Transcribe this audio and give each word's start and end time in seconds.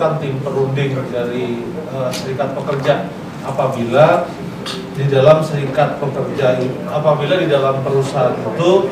menentukan 0.00 0.12
tim 0.16 0.34
perunding 0.40 0.92
dari 1.12 1.60
eh, 1.68 2.10
serikat 2.16 2.56
pekerja. 2.56 3.04
Apabila 3.44 4.24
di 4.96 5.04
dalam 5.08 5.40
serikat 5.44 6.00
pekerja 6.00 6.56
apabila 6.88 7.36
di 7.36 7.48
dalam 7.48 7.80
perusahaan 7.84 8.36
itu 8.36 8.88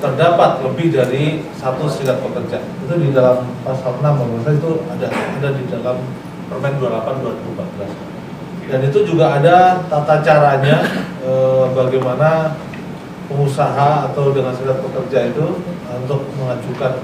terdapat 0.00 0.60
lebih 0.60 0.92
dari 0.92 1.40
satu 1.56 1.88
serikat 1.88 2.20
pekerja. 2.20 2.60
Itu 2.60 2.94
di 3.00 3.08
dalam 3.16 3.40
pasal 3.64 3.96
6 4.00 4.04
menurut 4.04 4.44
saya 4.44 4.56
itu 4.60 4.72
ada 4.92 5.08
ada 5.08 5.48
di 5.56 5.64
dalam 5.68 5.96
Permen 6.44 6.76
28 6.76 7.24
2014 7.24 8.68
dan 8.68 8.80
itu 8.84 8.98
juga 9.04 9.40
ada 9.40 9.80
tata 9.88 10.20
caranya 10.20 10.84
eh, 11.24 11.64
bagaimana 11.72 12.52
pengusaha 13.32 14.12
atau 14.12 14.32
dengan 14.32 14.52
serikat 14.52 14.80
pekerja 14.84 15.32
itu 15.32 15.46
eh, 15.88 15.96
untuk 16.04 16.20
mengajukan 16.36 17.00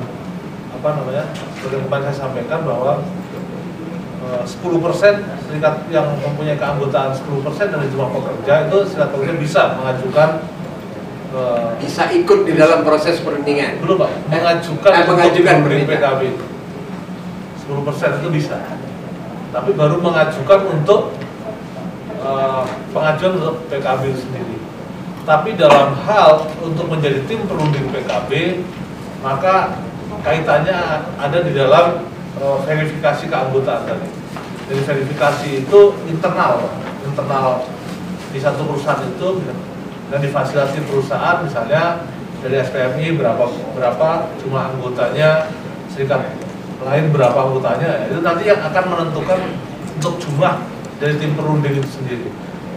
apa 0.77 0.89
namanya 0.97 1.25
seperti 1.57 1.77
yang 1.77 1.89
saya 1.89 2.17
sampaikan 2.17 2.61
bahwa 2.65 3.01
eh, 4.31 4.45
10% 4.47 5.51
serikat 5.51 5.75
yang 5.91 6.07
mempunyai 6.23 6.55
keanggotaan 6.55 7.11
10% 7.13 7.75
dari 7.75 7.87
jumlah 7.91 8.11
pekerja 8.15 8.71
itu 8.71 8.79
serikat 8.87 9.11
pekerja 9.11 9.35
bisa 9.37 9.63
mengajukan 9.77 10.29
eh, 11.35 11.69
Bisa 11.83 12.03
ikut 12.11 12.47
di 12.47 12.55
dalam 12.55 12.87
proses 12.87 13.19
perundingan. 13.21 13.83
belum 13.83 13.99
pak. 13.99 14.11
Mengajukan 14.31 14.91
Eh, 14.95 15.05
mengajukan 15.07 15.55
untuk 15.55 15.63
memberi 15.67 15.77
permintaan. 15.83 16.15
PKB 16.19 16.23
10% 17.67 18.19
itu 18.23 18.29
bisa. 18.31 18.59
Tapi 19.51 19.71
baru 19.75 19.99
mengajukan 19.99 20.61
untuk 20.71 21.15
eh, 22.19 22.63
pengajuan 22.95 23.33
untuk 23.39 23.57
PKB 23.67 24.03
sendiri. 24.15 24.57
Tapi 25.21 25.55
dalam 25.55 25.95
hal 26.09 26.49
untuk 26.65 26.87
menjadi 26.91 27.23
tim 27.29 27.45
perunding 27.47 27.87
PKB 27.93 28.63
maka 29.21 29.77
kaitannya 30.25 31.05
ada 31.21 31.39
di 31.45 31.53
dalam 31.55 32.05
eh, 32.41 32.59
verifikasi 32.67 33.29
keanggotaan 33.29 33.85
tadi 33.87 34.20
jadi 34.71 34.87
verifikasi 34.87 35.67
itu 35.67 35.81
internal 36.07 36.71
internal 37.03 37.67
di 38.31 38.39
satu 38.39 38.63
perusahaan 38.71 39.03
itu 39.03 39.43
dan 40.15 40.23
difasilitasi 40.23 40.87
perusahaan 40.87 41.43
misalnya 41.43 42.07
dari 42.39 42.63
SPMI 42.63 43.19
berapa 43.19 43.51
berapa 43.75 44.09
jumlah 44.39 44.71
anggotanya 44.71 45.51
serikat 45.91 46.23
lain 46.87 47.11
berapa 47.11 47.35
anggotanya 47.35 48.07
itu 48.07 48.23
nanti 48.23 48.47
yang 48.47 48.63
akan 48.63 48.85
menentukan 48.95 49.41
untuk 49.99 50.23
jumlah 50.23 50.63
dari 51.03 51.19
tim 51.19 51.35
perunding 51.35 51.75
itu 51.83 51.91
sendiri. 51.91 52.31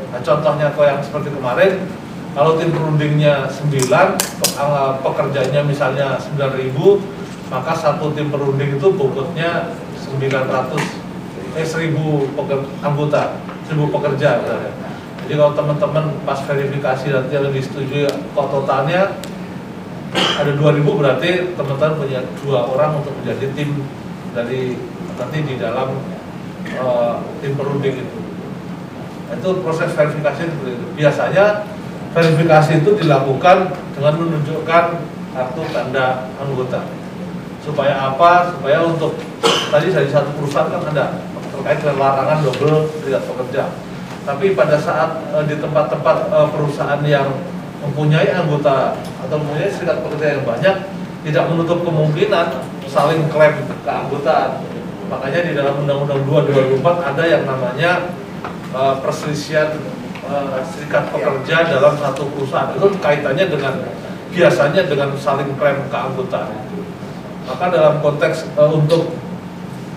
Nah 0.10 0.20
contohnya 0.26 0.74
kalau 0.74 0.88
yang 0.98 1.02
seperti 1.06 1.30
kemarin 1.30 1.78
kalau 2.34 2.58
tim 2.58 2.74
perundingnya 2.74 3.46
9 3.54 3.70
pe- 4.18 4.56
eh, 4.58 4.92
pekerjanya 5.06 5.62
misalnya 5.62 6.18
9000 6.18 7.54
maka 7.54 7.78
satu 7.78 8.10
tim 8.18 8.34
perunding 8.34 8.82
itu 8.82 8.88
bobotnya 8.98 9.78
900 10.02 11.03
eh 11.54 11.66
1000 11.66 11.94
peker- 12.34 12.70
anggota 12.82 13.38
1000 13.70 13.94
pekerja 13.94 14.30
misalnya 14.42 14.72
jadi 15.24 15.34
kalau 15.40 15.54
teman-teman 15.56 16.06
pas 16.28 16.40
verifikasi 16.44 17.06
nanti 17.14 17.32
yang 17.32 17.54
disetujui 17.54 18.04
kok 18.10 18.48
totalnya 18.52 19.16
ada 20.14 20.52
2000 20.52 20.84
berarti 20.84 21.56
teman-teman 21.56 21.94
punya 21.96 22.20
dua 22.44 22.68
orang 22.68 23.00
untuk 23.00 23.14
menjadi 23.22 23.46
tim 23.56 23.70
dari 24.34 24.76
nanti 25.18 25.38
di 25.46 25.56
dalam 25.62 25.94
eh, 26.68 27.16
tim 27.42 27.54
perunding 27.54 27.96
itu. 28.02 28.18
Nah, 29.30 29.34
Itu 29.38 29.62
proses 29.62 29.94
verifikasi 29.94 30.42
seperti 30.50 30.72
itu. 30.74 30.88
Biasanya 30.98 31.70
verifikasi 32.14 32.72
itu 32.82 32.92
dilakukan 32.98 33.74
dengan 33.98 34.14
menunjukkan 34.22 34.86
kartu 35.34 35.62
tanda 35.74 36.30
anggota. 36.38 36.82
Supaya 37.64 38.14
apa? 38.14 38.54
Supaya 38.54 38.86
untuk 38.86 39.18
tadi 39.72 39.90
dari 39.90 40.10
satu 40.10 40.30
perusahaan 40.38 40.70
kan 40.70 40.82
ada 40.94 41.06
terkait 41.64 41.80
dengan 41.80 41.96
larangan 42.04 42.44
double 42.44 42.92
serikat 43.00 43.24
pekerja. 43.24 43.64
Tapi 44.28 44.52
pada 44.52 44.76
saat 44.76 45.16
eh, 45.32 45.44
di 45.48 45.56
tempat-tempat 45.64 46.28
eh, 46.28 46.48
perusahaan 46.52 47.00
yang 47.08 47.32
mempunyai 47.80 48.36
anggota 48.36 49.00
atau 49.00 49.36
mempunyai 49.40 49.72
serikat 49.72 50.04
pekerja 50.04 50.28
yang 50.36 50.44
banyak 50.44 50.76
tidak 51.24 51.44
menutup 51.48 51.80
kemungkinan 51.88 52.68
saling 52.92 53.32
klaim 53.32 53.56
keanggotaan. 53.88 54.60
Makanya 55.08 55.40
di 55.48 55.52
dalam 55.56 55.88
Undang-Undang 55.88 56.28
2 56.28 56.84
2004 56.84 57.10
ada 57.16 57.24
yang 57.24 57.48
namanya 57.48 58.12
eh, 58.76 58.96
perselisihan 59.00 59.80
eh, 60.28 60.60
serikat 60.68 61.16
pekerja 61.16 61.80
dalam 61.80 61.96
satu 61.96 62.28
perusahaan. 62.36 62.76
Itu 62.76 62.92
kaitannya 63.00 63.48
dengan 63.48 63.88
biasanya 64.36 64.84
dengan 64.84 65.16
saling 65.16 65.56
klaim 65.56 65.80
keanggotaan. 65.88 66.52
Maka 67.48 67.66
dalam 67.72 68.04
konteks 68.04 68.52
eh, 68.52 68.68
untuk 68.68 69.23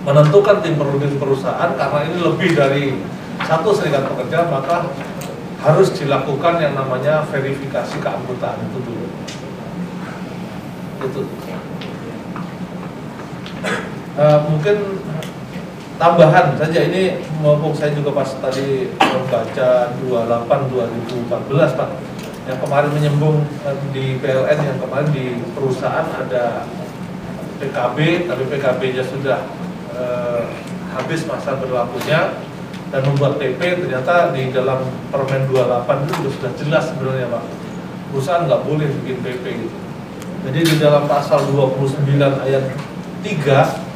menentukan 0.07 0.63
tim 0.63 0.79
perunding 0.79 1.19
perusahaan 1.19 1.75
karena 1.75 1.99
ini 2.07 2.17
lebih 2.23 2.55
dari 2.55 2.85
satu 3.43 3.75
serikat 3.75 4.07
pekerja 4.07 4.47
maka 4.47 4.87
harus 5.67 5.91
dilakukan 5.99 6.63
yang 6.63 6.79
namanya 6.79 7.27
verifikasi 7.27 7.99
keanggotaan 7.99 8.71
itu 8.71 8.79
dulu. 8.87 9.07
Itu. 11.03 11.21
Eh, 14.17 14.39
mungkin 14.49 14.77
tambahan 15.99 16.55
saja 16.55 16.81
ini 16.87 17.21
mumpung 17.43 17.75
saya 17.75 17.91
juga 17.93 18.15
pas 18.15 18.31
tadi 18.39 18.95
membaca 18.95 19.91
28 20.07 20.73
2014 20.73 21.77
Pak 21.77 21.91
yang 22.47 22.59
kemarin 22.63 22.91
menyembung 22.95 23.43
eh, 23.67 23.77
di 23.91 24.23
PLN 24.23 24.59
yang 24.63 24.79
kemarin 24.79 25.11
di 25.11 25.35
perusahaan 25.51 26.07
ada 26.15 26.65
PKB 27.59 28.31
tapi 28.31 28.43
PKB-nya 28.49 29.05
sudah 29.05 29.66
eh, 29.97 30.43
habis 30.93 31.25
masa 31.25 31.57
berlakunya 31.57 32.37
dan 32.93 33.01
membuat 33.03 33.41
PP 33.41 33.59
ternyata 33.83 34.31
di 34.31 34.55
dalam 34.55 34.87
Permen 35.11 35.49
28 35.51 36.07
itu 36.07 36.31
sudah 36.37 36.53
jelas 36.61 36.85
sebenarnya 36.93 37.27
Pak. 37.33 37.45
Perusahaan 38.13 38.47
nggak 38.47 38.63
boleh 38.63 38.87
bikin 39.03 39.19
PP 39.25 39.45
gitu. 39.67 39.77
Jadi 40.47 40.61
di 40.63 40.77
dalam 40.79 41.11
pasal 41.11 41.43
29 41.51 42.07
ayat 42.47 42.65
3 43.25 43.87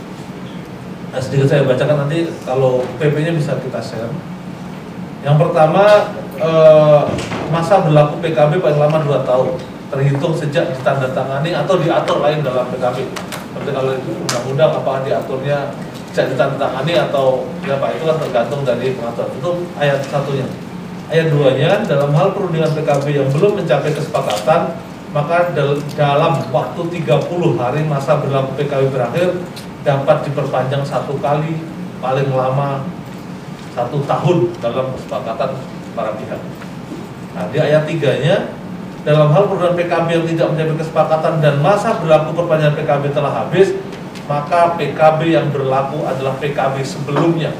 Nah, 1.10 1.19
sedikit 1.19 1.50
saya 1.50 1.66
bacakan 1.66 2.06
nanti 2.06 2.31
kalau 2.47 2.87
PP-nya 3.03 3.34
bisa 3.34 3.59
kita 3.59 3.83
share. 3.83 4.15
Yang 5.27 5.37
pertama 5.43 6.06
eh, 6.39 7.03
masa 7.50 7.83
berlaku 7.83 8.22
PKB 8.22 8.62
paling 8.62 8.78
lama 8.78 8.99
2 9.03 9.27
tahun 9.27 9.49
terhitung 9.91 10.33
sejak 10.39 10.71
ditandatangani 10.71 11.51
atau 11.53 11.75
diatur 11.83 12.23
lain 12.23 12.41
dalam 12.47 12.71
PKB. 12.71 12.99
Seperti 13.51 13.71
kalau 13.75 13.93
itu 13.99 14.11
undang-undang 14.15 14.71
apakah 14.78 15.03
diaturnya 15.03 15.75
sejak 16.11 16.34
ditandatangani 16.34 16.95
atau 17.11 17.47
Pak 17.67 17.91
itu 17.99 18.05
kan 18.06 18.17
tergantung 18.23 18.62
dari 18.62 18.95
pengaturan. 18.95 19.31
Itu 19.34 19.51
ayat 19.78 19.99
satunya. 20.06 20.47
Ayat 21.11 21.27
duanya 21.34 21.83
dalam 21.83 22.15
hal 22.15 22.31
perundingan 22.31 22.71
PKB 22.71 23.06
yang 23.19 23.28
belum 23.34 23.59
mencapai 23.59 23.91
kesepakatan 23.91 24.78
maka 25.11 25.51
dal- 25.59 25.83
dalam 25.99 26.39
waktu 26.55 26.83
30 27.03 27.59
hari 27.59 27.83
masa 27.83 28.22
berlaku 28.22 28.55
PKB 28.62 28.95
berakhir 28.95 29.28
dapat 29.83 30.22
diperpanjang 30.31 30.87
satu 30.87 31.19
kali 31.19 31.59
paling 31.99 32.31
lama 32.31 32.87
satu 33.75 34.07
tahun 34.07 34.55
dalam 34.62 34.95
kesepakatan 34.95 35.51
para 35.99 36.15
pihak. 36.15 36.41
Nah, 37.34 37.45
di 37.51 37.59
ayat 37.59 37.87
tiganya 37.87 38.55
dalam 39.00 39.33
hal 39.33 39.49
perundingan 39.49 39.77
PKB 39.81 40.06
yang 40.12 40.25
tidak 40.28 40.49
mencapai 40.53 40.77
kesepakatan 40.84 41.34
dan 41.41 41.55
masa 41.65 41.97
berlaku 41.97 42.37
perpanjangan 42.37 42.77
PKB 42.77 43.05
telah 43.16 43.33
habis, 43.33 43.72
maka 44.28 44.77
PKB 44.77 45.21
yang 45.33 45.48
berlaku 45.48 46.04
adalah 46.04 46.36
PKB 46.36 46.84
sebelumnya 46.84 47.51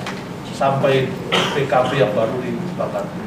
sampai 0.53 1.09
PKB 1.56 1.91
yang 1.97 2.12
baru 2.12 2.37
disepakati. 2.44 3.19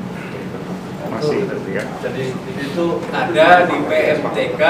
Masih, 1.09 1.45
Itu- 1.45 1.69
ya. 1.69 1.83
Jadi 2.01 2.23
itu 2.57 2.85
Ada 3.13 3.69
di 3.69 3.77
PMTK 3.85 4.61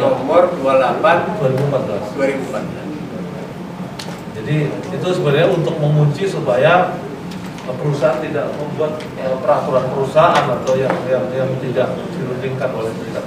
nomor 0.00 0.48
28 0.60 1.36
2014. 1.40 2.04
2014. 2.16 2.88
Jadi 4.40 4.56
itu 4.72 5.08
sebenarnya 5.12 5.48
untuk 5.52 5.76
mengunci 5.76 6.24
supaya 6.24 6.96
perusahaan 7.76 8.18
tidak 8.18 8.46
membuat 8.56 8.98
eh, 9.18 9.36
peraturan 9.38 9.84
perusahaan 9.90 10.44
atau 10.46 10.74
yang 10.74 10.94
yang 11.06 11.24
yang 11.30 11.50
tidak 11.60 11.88
dirundingkan 12.16 12.70
oleh 12.74 12.90
serikat. 12.96 13.24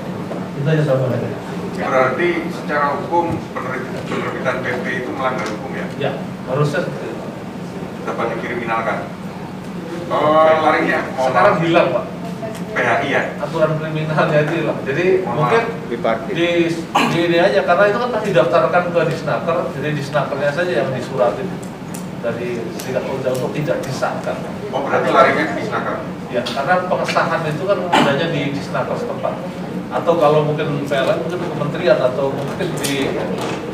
Itu 0.59 0.67
aja 0.67 0.83
sama 0.83 1.05
aja. 1.11 1.29
Berarti 1.73 2.29
secara 2.53 2.85
hukum 3.01 3.33
penerbit- 3.51 4.05
penerbitan 4.05 4.55
PP 4.61 4.85
itu 5.03 5.09
melanggar 5.13 5.47
hukum 5.49 5.71
ya? 5.73 5.85
Ya, 5.97 6.11
harusnya 6.45 6.85
seperti 6.85 7.07
itu. 7.09 7.25
Dapat 8.03 8.25
dikriminalkan. 8.37 8.97
Oh, 10.11 10.45
larinya 10.61 10.99
mau 11.15 11.31
sekarang 11.31 11.63
hilang 11.63 11.87
pak 11.89 12.05
PHI 12.73 13.07
ya? 13.07 13.21
aturan 13.39 13.71
kriminalnya 13.77 14.39
itu 14.43 14.53
hilang. 14.61 14.77
Jadi 14.83 15.05
Mohon 15.23 15.35
mungkin 15.37 15.63
diparkir. 15.89 16.33
di, 16.33 16.47
di 17.13 17.19
ini 17.23 17.37
aja 17.39 17.59
karena 17.63 17.83
itu 17.89 17.97
kan 18.01 18.09
pasti 18.11 18.27
didaftarkan 18.33 18.83
ke 18.89 19.01
disnaker, 19.09 19.57
jadi 19.77 19.89
disnakernya 19.93 20.51
saja 20.51 20.71
yang 20.83 20.89
disuratin 20.91 21.47
dari 22.23 22.63
serikat 22.79 23.03
pekerja 23.03 23.29
untuk 23.35 23.51
tidak 23.51 23.77
disahkan. 23.83 24.37
Oh, 24.71 24.81
berarti 24.87 25.11
larinya 25.11 25.43
ke 25.51 25.55
disnaker. 25.59 25.95
Ya, 26.31 26.41
karena 26.41 26.87
pengesahan 26.87 27.43
itu 27.45 27.63
kan 27.67 27.77
adanya 27.91 28.27
di 28.31 28.41
disnaker 28.55 28.95
setempat. 28.95 29.35
Atau 29.93 30.17
kalau 30.17 30.41
mungkin 30.47 30.87
PLN 30.89 31.19
mungkin 31.21 31.37
di 31.37 31.47
kementerian 31.53 31.99
atau 32.01 32.33
mungkin 32.33 32.67
di 32.81 33.13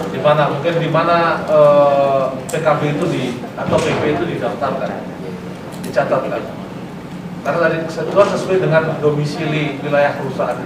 di 0.10 0.20
mana 0.20 0.52
mungkin 0.52 0.74
di 0.82 0.90
mana 0.90 1.46
eh, 1.48 2.24
PKB 2.52 2.82
itu 3.00 3.06
di 3.08 3.24
atau 3.56 3.78
PP 3.78 4.02
itu 4.20 4.24
didaftarkan, 4.36 4.92
dicatatkan. 5.86 6.42
Karena 7.40 7.60
tadi 7.72 7.78
itu 7.88 8.14
kan 8.18 8.28
sesuai 8.36 8.58
dengan 8.60 8.84
domisili 9.00 9.80
wilayah 9.80 10.20
perusahaan. 10.20 10.60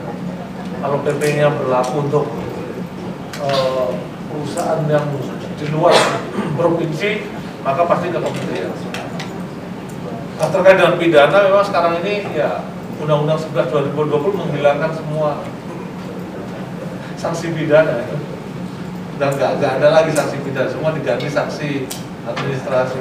Kalau 0.82 0.98
PP-nya 1.06 1.54
berlaku 1.54 2.10
untuk 2.10 2.26
eh, 3.44 3.90
perusahaan 4.32 4.82
yang 4.90 5.06
di 5.54 5.70
luar 5.70 5.94
provinsi, 6.58 7.43
maka 7.64 7.82
pasti 7.88 8.12
ke 8.12 8.20
kementerian. 8.20 8.72
Nah, 10.38 10.48
terkait 10.52 10.76
dengan 10.76 10.96
pidana 11.00 11.38
memang 11.48 11.66
sekarang 11.66 11.94
ini 12.04 12.28
ya 12.36 12.68
Undang-Undang 13.00 13.40
11 13.40 13.72
2020 13.96 14.40
menghilangkan 14.44 14.92
semua 14.94 15.42
sanksi 17.16 17.56
pidana 17.56 18.04
ya. 18.04 18.18
dan 19.22 19.30
nggak 19.38 19.72
ada 19.80 19.88
lagi 19.94 20.12
sanksi 20.12 20.44
pidana 20.44 20.68
semua 20.68 20.92
diganti 20.92 21.30
sanksi 21.32 21.88
administrasi 22.28 23.00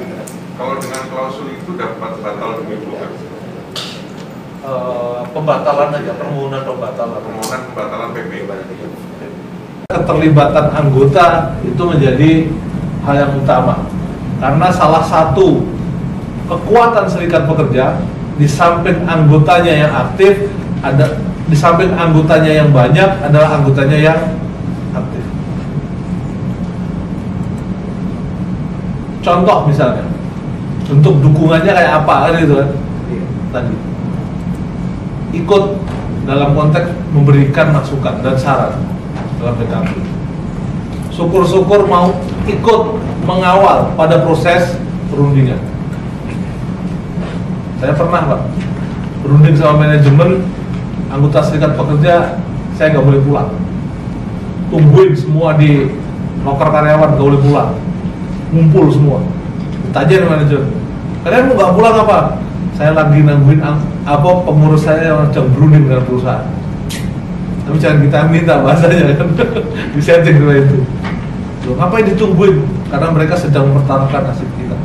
Kalau 0.53 0.77
dengan 0.77 1.03
klausul 1.09 1.49
itu 1.49 1.73
dapat 1.73 2.21
batal 2.21 2.61
demi 2.61 2.77
bukan 2.85 3.11
Eh, 4.63 5.19
pembatalan 5.35 5.91
aja 5.91 6.15
permohonan 6.15 6.63
pembatalan 6.63 7.19
permohonan 7.19 7.61
pembatalan 7.67 8.09
PP. 8.15 8.47
keterlibatan 9.91 10.71
anggota 10.71 11.51
itu 11.67 11.83
menjadi 11.83 12.31
hal 13.03 13.15
yang 13.27 13.35
utama 13.35 13.83
karena 14.43 14.67
salah 14.67 14.99
satu 14.99 15.63
kekuatan 16.51 17.07
serikat 17.07 17.47
pekerja 17.47 17.95
di 18.35 18.43
samping 18.43 19.07
anggotanya 19.07 19.87
yang 19.87 19.91
aktif 19.95 20.51
ada 20.83 21.15
di 21.47 21.55
samping 21.55 21.95
anggotanya 21.95 22.51
yang 22.51 22.75
banyak 22.75 23.07
adalah 23.23 23.55
anggotanya 23.55 23.95
yang 23.95 24.19
aktif. 24.91 25.23
Contoh 29.23 29.63
misalnya 29.63 30.03
untuk 30.91 31.23
dukungannya 31.23 31.71
kayak 31.71 32.03
apa 32.03 32.15
kan 32.27 32.33
gitu 32.43 32.59
kan? 32.59 32.69
Tadi. 33.55 33.75
Ikut 35.39 35.63
dalam 36.27 36.51
konteks 36.51 36.91
memberikan 37.15 37.71
masukan 37.71 38.19
dan 38.19 38.35
saran 38.35 38.75
dalam 39.39 39.55
PKB. 39.55 40.03
Syukur-syukur 41.15 41.87
mau 41.87 42.11
ikut 42.47 42.81
mengawal 43.23 43.95
pada 43.95 44.23
proses 44.23 44.75
perundingan. 45.07 45.59
Saya 47.79 47.93
pernah 47.95 48.21
pak 48.35 48.41
berunding 49.23 49.55
sama 49.55 49.87
manajemen 49.87 50.43
anggota 51.07 51.39
serikat 51.43 51.75
pekerja, 51.79 52.39
saya 52.75 52.95
nggak 52.95 53.05
boleh 53.05 53.21
pulang. 53.23 53.49
Tungguin 54.71 55.13
semua 55.15 55.55
di 55.55 55.91
loker 56.43 56.69
karyawan 56.71 57.15
nggak 57.15 57.27
boleh 57.27 57.41
pulang, 57.43 57.71
ngumpul 58.51 58.85
semua. 58.91 59.19
Tanya 59.93 60.25
manajemen, 60.25 60.73
kalian 61.23 61.43
mau 61.47 61.55
nggak 61.55 61.73
pulang 61.75 61.95
apa? 62.03 62.19
Saya 62.73 62.97
lagi 62.97 63.21
nungguin 63.21 63.61
ang- 63.61 63.85
apa 64.03 64.43
pengurus 64.43 64.83
saya 64.83 65.15
yang 65.15 65.31
sedang 65.31 65.53
berunding 65.55 65.87
dengan 65.87 66.03
perusahaan 66.03 66.43
tapi 67.63 67.77
jangan 67.79 67.99
kita 68.03 68.17
minta 68.27 68.59
bahasanya 68.59 69.15
kan 69.15 69.27
di 69.95 70.01
setting 70.03 70.35
dulu 70.43 70.51
itu 70.51 70.77
Loh, 71.63 71.75
ngapain 71.79 72.03
ditungguin? 72.03 72.59
Karena 72.91 73.07
mereka 73.15 73.39
sedang 73.39 73.71
mempertaruhkan 73.71 74.27
nasib 74.27 74.49
kita. 74.59 74.75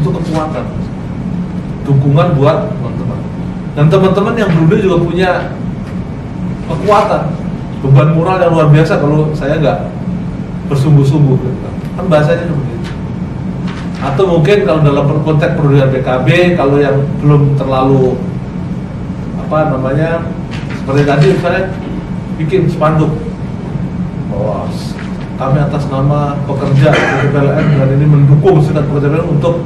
Itu 0.00 0.08
kekuatan. 0.08 0.64
Dukungan 1.84 2.28
buat 2.40 2.72
teman-teman. 2.72 3.18
Dan 3.76 3.86
teman-teman 3.92 4.34
yang 4.36 4.50
berunding 4.52 4.80
juga 4.80 4.98
punya 5.04 5.30
kekuatan. 6.68 7.22
Beban 7.82 8.14
moral 8.14 8.38
yang 8.38 8.52
luar 8.54 8.68
biasa 8.70 9.02
kalau 9.02 9.34
saya 9.34 9.58
nggak 9.58 9.78
bersungguh-sungguh. 10.70 11.36
Kan 11.98 12.06
bahasanya 12.08 12.48
seperti 12.48 12.72
itu. 12.78 12.90
Atau 14.02 14.24
mungkin 14.26 14.58
kalau 14.66 14.80
dalam 14.82 15.04
konteks 15.22 15.54
perundingan 15.54 15.90
PKB 15.94 16.58
kalau 16.58 16.80
yang 16.80 16.96
belum 17.22 17.54
terlalu 17.54 18.18
apa 19.46 19.76
namanya 19.76 20.26
seperti 20.82 21.02
tadi 21.06 21.26
misalnya 21.36 21.64
bikin 22.40 22.66
spanduk. 22.66 23.12
S- 24.72 24.91
kami 25.42 25.58
atas 25.58 25.90
nama 25.90 26.38
pekerja 26.46 26.94
PT 26.94 27.34
PLN 27.34 27.66
dan 27.74 27.88
ini 27.98 28.06
mendukung 28.06 28.62
serikat 28.62 28.86
pekerja 28.86 29.26
untuk 29.26 29.58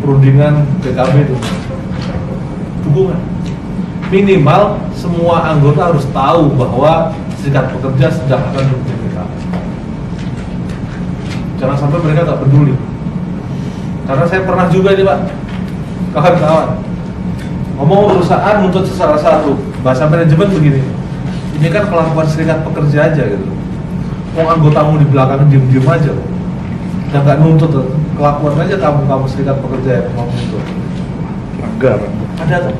perundingan 0.00 0.64
PKB 0.80 1.28
itu. 1.28 1.36
Dukungan. 2.88 3.20
Minimal 4.08 4.80
semua 4.96 5.52
anggota 5.52 5.92
harus 5.92 6.08
tahu 6.16 6.56
bahwa 6.56 7.12
serikat 7.36 7.68
pekerja 7.76 8.08
sedang 8.08 8.40
akan 8.40 8.62
mendukung 8.72 8.96
PKB 9.04 9.32
jangan 11.58 11.76
sampai 11.76 11.98
mereka 12.06 12.22
nggak 12.22 12.40
peduli. 12.46 12.74
Karena 14.06 14.24
saya 14.24 14.40
pernah 14.46 14.66
juga 14.72 14.94
nih 14.94 15.04
pak. 15.04 15.20
Kawan-kawan. 16.14 16.68
Ngomong 17.76 18.00
perusahaan 18.14 18.56
untuk 18.62 18.86
salah 18.94 19.18
satu. 19.18 19.58
Bahasa 19.82 20.06
manajemen 20.06 20.48
begini. 20.54 20.80
Ini 21.58 21.68
kan 21.74 21.90
kelakuan 21.90 22.30
serikat 22.30 22.62
pekerja 22.62 23.10
aja 23.10 23.22
gitu 23.26 23.57
mau 24.38 24.46
anggotamu 24.48 24.96
di 24.96 25.06
belakang 25.06 25.50
diem-diem 25.50 25.82
aja? 25.84 26.12
Dan 27.08 27.20
nggak 27.24 27.38
nuntut 27.40 27.72
kelakuan 28.14 28.54
aja 28.58 28.76
kamu 28.76 29.00
kamu 29.04 29.24
serikat 29.26 29.56
pekerja 29.58 29.90
yang 29.98 30.14
mau 30.14 30.26
nuntut. 30.26 30.64
Agar 31.58 31.98
ada 32.38 32.56
tuh. 32.64 32.76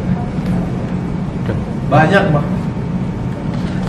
Banyak 1.88 2.22
pak. 2.30 2.44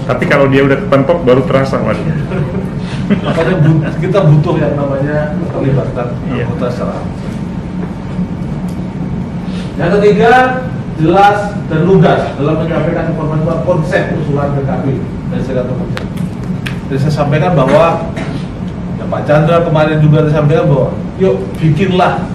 Tapi 0.07 0.23
kalau 0.25 0.49
dia 0.49 0.65
udah 0.65 0.77
kepentok 0.79 1.21
baru 1.21 1.45
terasa 1.45 1.77
mas 1.77 1.99
makanya 3.09 3.55
bu- 3.57 3.81
kita 3.97 4.19
butuh 4.21 4.55
yang 4.57 4.73
namanya 4.73 5.33
keterlibatan 5.35 6.07
Iya. 6.29 6.45
anggota 6.45 6.67
secara. 6.69 7.01
Yang 9.77 9.89
ketiga, 9.97 10.31
jelas 10.97 11.37
dan 11.65 11.81
lugas 11.85 12.21
dalam 12.35 12.55
menyampaikan 12.59 13.09
informasi 13.09 13.43
konsep 13.63 14.03
usulan 14.13 14.53
PKB 14.53 14.85
dan 15.29 15.39
serikat 15.41 15.65
pekerja. 15.65 16.01
Jadi 16.89 17.05
saya 17.05 17.13
sampaikan 17.21 17.53
bahwa 17.53 18.01
ya 18.97 19.05
Pak 19.05 19.21
Chandra 19.29 19.61
kemarin 19.61 20.01
juga 20.01 20.25
disampaikan 20.25 20.65
bahwa 20.65 20.89
yuk 21.21 21.37
bikinlah 21.61 22.25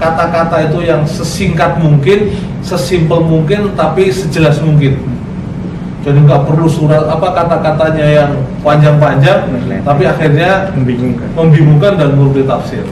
kata-kata 0.00 0.72
itu 0.72 0.88
yang 0.88 1.04
sesingkat 1.04 1.76
mungkin, 1.76 2.32
sesimpel 2.64 3.20
mungkin, 3.20 3.76
tapi 3.76 4.08
sejelas 4.08 4.56
mungkin. 4.64 4.96
Jadi 6.00 6.16
nggak 6.24 6.48
perlu 6.48 6.64
surat 6.64 7.04
apa 7.04 7.28
kata-katanya 7.28 8.06
yang 8.08 8.32
panjang-panjang, 8.64 9.52
tapi 9.84 10.08
akhirnya 10.08 10.72
membingungkan 10.72 11.28
membingungkan 11.36 11.92
dan 12.00 12.16
multi 12.16 12.40
tafsir. 12.48 12.88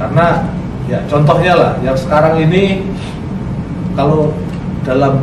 Karena 0.00 0.48
ya 0.88 1.04
contohnya 1.12 1.52
lah 1.60 1.72
yang 1.84 1.92
sekarang 1.92 2.40
ini 2.40 2.88
kalau 3.92 4.32
dalam 4.88 5.20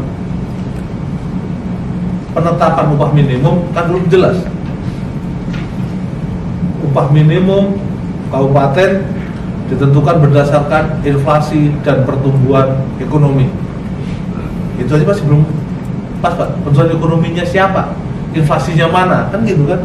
penetapan 2.34 2.86
upah 2.98 3.10
minimum 3.14 3.70
kan 3.72 3.88
belum 3.88 4.06
jelas. 4.10 4.38
Upah 6.90 7.08
minimum 7.14 7.80
kabupaten 8.34 9.06
ditentukan 9.72 10.16
berdasarkan 10.20 11.06
inflasi 11.06 11.72
dan 11.86 12.04
pertumbuhan 12.04 12.84
ekonomi. 13.00 13.48
Itu 14.82 14.98
aja 14.98 15.06
masih 15.06 15.24
belum 15.30 15.42
pas 16.20 16.34
pak. 16.36 16.50
Pertumbuhan 16.66 16.92
ekonominya 16.92 17.46
siapa? 17.46 17.94
Inflasinya 18.34 18.90
mana? 18.90 19.30
Kan 19.30 19.46
gitu 19.46 19.70
kan? 19.70 19.82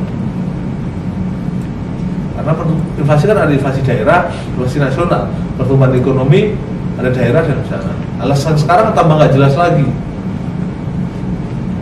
karena 2.39 2.55
inflasi 2.97 3.25
kan 3.27 3.39
ada 3.45 3.53
inflasi 3.53 3.81
daerah, 3.83 4.31
inflasi 4.55 4.79
nasional, 4.79 5.27
pertumbuhan 5.59 5.93
ekonomi 5.93 6.55
ada 6.97 7.11
daerah 7.11 7.43
dan 7.43 7.61
sana. 7.67 7.93
Alasan 8.23 8.55
sekarang 8.57 8.95
tambah 8.95 9.19
nggak 9.19 9.35
jelas 9.35 9.55
lagi. 9.59 9.85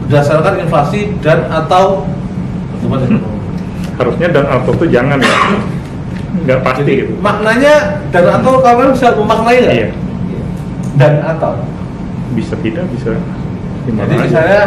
Berdasarkan 0.07 0.55
inflasi 0.61 1.11
dan 1.19 1.47
atau 1.49 2.07
harusnya 3.97 4.29
dan 4.31 4.45
atau 4.47 4.71
tuh 4.71 4.87
jangan 4.87 5.19
ya 5.19 5.37
nggak 6.37 6.61
pasti 6.61 6.83
Jadi 6.85 6.93
gitu 7.01 7.13
maknanya 7.19 7.75
dan 8.13 8.25
atau 8.31 8.61
kalian 8.61 8.93
bisa 8.93 9.09
memaknai 9.17 9.59
nggak? 9.59 9.75
iya 9.75 9.89
Dan 10.95 11.13
atau. 11.21 11.53
bisa 12.33 12.53
tidak 12.61 12.85
bisa 12.93 13.17
gimana 13.83 14.05
Jadi 14.05 14.15
aja. 14.15 14.25
misalnya 14.29 14.63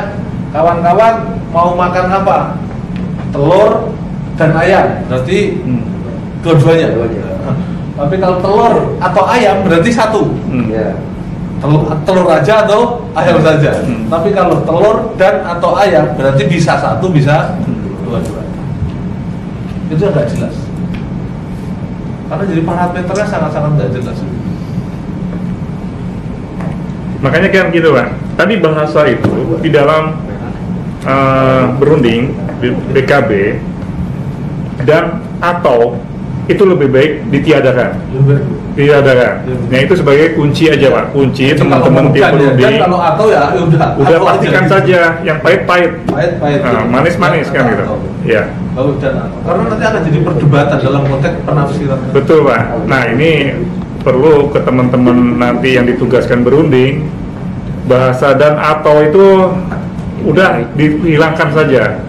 kawan-kawan 0.50 1.16
mau 1.50 1.74
makan 1.74 2.06
apa? 2.10 2.38
Telur 3.30 3.94
dan 4.34 4.56
ayam, 4.56 4.88
berarti 5.06 5.62
Hmm. 5.62 5.86
dua-duanya. 6.42 6.88
Tapi 7.94 8.16
kalau 8.18 8.38
telur 8.40 8.74
atau 8.98 9.24
ayam 9.28 9.62
berarti 9.62 9.92
satu. 9.92 10.34
Hmm. 10.48 10.66
Ya. 10.68 10.98
Telur, 11.60 11.82
telur 12.08 12.28
aja 12.28 12.66
atau 12.66 13.06
ayam 13.16 13.40
saja. 13.44 13.72
Hmm. 13.84 14.08
Tapi 14.08 14.32
kalau 14.32 14.64
telur 14.64 15.14
dan 15.20 15.44
atau 15.44 15.76
ayam 15.76 16.16
berarti 16.16 16.44
bisa 16.48 16.80
satu 16.80 17.12
bisa 17.12 17.56
dua-dua. 18.04 18.44
Itu 19.92 20.04
nggak 20.04 20.28
jelas. 20.34 20.56
Karena 22.30 22.44
jadi 22.46 22.62
parameternya 22.62 23.26
sangat-sangat 23.26 23.72
nggak 23.76 23.92
jelas. 24.00 24.18
makanya 27.20 27.50
kan 27.52 27.66
gitu 27.76 27.92
kan 27.92 28.16
tadi 28.40 28.54
bahasa 28.64 29.04
itu 29.12 29.60
di 29.60 29.70
dalam 29.72 30.16
eh, 31.04 31.64
berunding 31.76 32.32
di 32.64 32.72
BKB 32.96 33.60
dan 34.88 35.20
atau 35.44 36.00
itu 36.50 36.64
lebih 36.66 36.90
baik 36.90 37.12
ditiadakan. 37.30 38.00
Lebih 38.16 38.24
baik. 38.26 38.46
Ditiadakan. 38.74 39.34
Nah 39.68 39.80
itu 39.80 39.94
sebagai 39.94 40.28
kunci 40.34 40.64
aja 40.68 40.88
pak. 40.90 41.06
Kunci 41.12 41.46
teman-teman 41.52 42.04
kalau 42.06 42.14
tim 42.14 42.22
bukan 42.22 42.30
ya, 42.30 42.36
berunding. 42.36 42.66
dan 42.70 42.82
kalau 42.82 43.00
atau 43.00 43.26
ya 43.28 43.42
ya 43.50 43.62
udah 43.62 43.88
Udah 43.98 44.18
pastikan 44.24 44.64
aja. 44.64 44.72
saja 44.72 45.00
yang 45.22 45.38
pahit-pahit. 45.40 45.92
pahit-pahit 46.06 46.60
Nah, 46.60 46.72
gitu. 46.72 46.88
manis-manis 46.88 47.48
kan 47.50 47.64
Dan 47.66 47.72
gitu. 47.76 47.84
Ya. 48.24 48.44
Bagus 48.72 48.96
dan 49.00 49.14
atau. 49.18 49.40
karena 49.44 49.62
nanti 49.68 49.84
akan 49.84 50.02
jadi 50.06 50.20
perdebatan 50.22 50.78
dalam 50.80 51.02
konteks 51.06 51.36
penafsiran 51.44 52.00
Betul 52.12 52.40
Pak. 52.46 52.62
Nah 52.86 53.02
ini 53.10 53.32
perlu 54.00 54.34
ke 54.48 54.60
teman-teman 54.62 55.18
nanti 55.36 55.76
yang 55.76 55.84
ditugaskan 55.84 56.42
berunding 56.42 57.10
bahasa 57.84 58.32
dan 58.34 58.56
atau 58.56 59.02
itu 59.02 59.26
udah 60.22 60.62
dihilangkan 60.76 61.50
saja, 61.52 62.00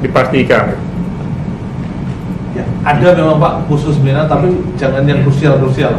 dipastikan. 0.00 0.72
Ya, 2.88 2.96
ada 2.96 3.20
memang 3.20 3.36
Pak 3.36 3.68
khusus 3.68 4.00
minat 4.00 4.32
tapi 4.32 4.48
jangan 4.80 5.04
yang 5.04 5.20
krusial-krusial. 5.20 5.92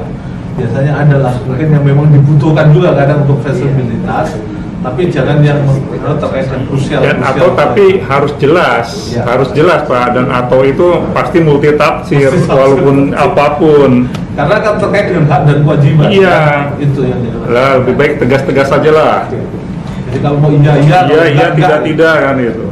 Biasanya 0.58 0.92
ada 0.98 1.16
lah 1.22 1.34
mungkin 1.46 1.70
yang 1.70 1.86
memang 1.86 2.10
dibutuhkan 2.10 2.74
juga 2.74 2.98
kadang 2.98 3.22
untuk 3.24 3.46
fleksibilitas, 3.46 4.34
tapi 4.82 5.06
jangan 5.08 5.46
yang 5.46 5.62
menurut 5.62 6.18
terkait 6.18 6.50
dengan 6.50 6.64
krusial. 6.66 7.00
Dan 7.06 7.22
krusial 7.22 7.30
atau 7.30 7.48
tapi 7.54 7.86
harus 8.02 8.34
jelas, 8.42 8.88
Ya. 9.14 9.22
harus 9.22 9.54
jelas 9.54 9.86
Pak. 9.86 10.18
Dan 10.18 10.34
atau 10.34 10.66
itu 10.66 10.88
pasti 11.14 11.38
multi 11.40 11.70
tafsir 11.78 12.34
walaupun 12.50 13.14
apa 13.14 13.46
pun. 13.62 14.10
karena 14.34 14.56
kan 14.58 14.74
terkait 14.82 15.06
dengan 15.14 15.26
hak 15.30 15.42
dan 15.46 15.58
kewajiban. 15.62 16.08
Iya. 16.10 16.38
kan? 16.42 16.62
Itu 16.82 17.00
yang. 17.06 17.22
Lah 17.54 17.70
lebih 17.86 17.94
baik 17.94 18.14
tegas-tegas 18.18 18.68
saja 18.68 18.90
lah. 18.90 19.16
Jadi 19.30 20.18
kalau 20.26 20.42
mau 20.42 20.50
iya 20.50 20.74
iya, 20.82 20.98
Iya 21.06 21.26
iya 21.38 21.48
tidak 21.54 21.80
tidak 21.86 22.16
kan 22.18 22.36
itu. 22.42 22.66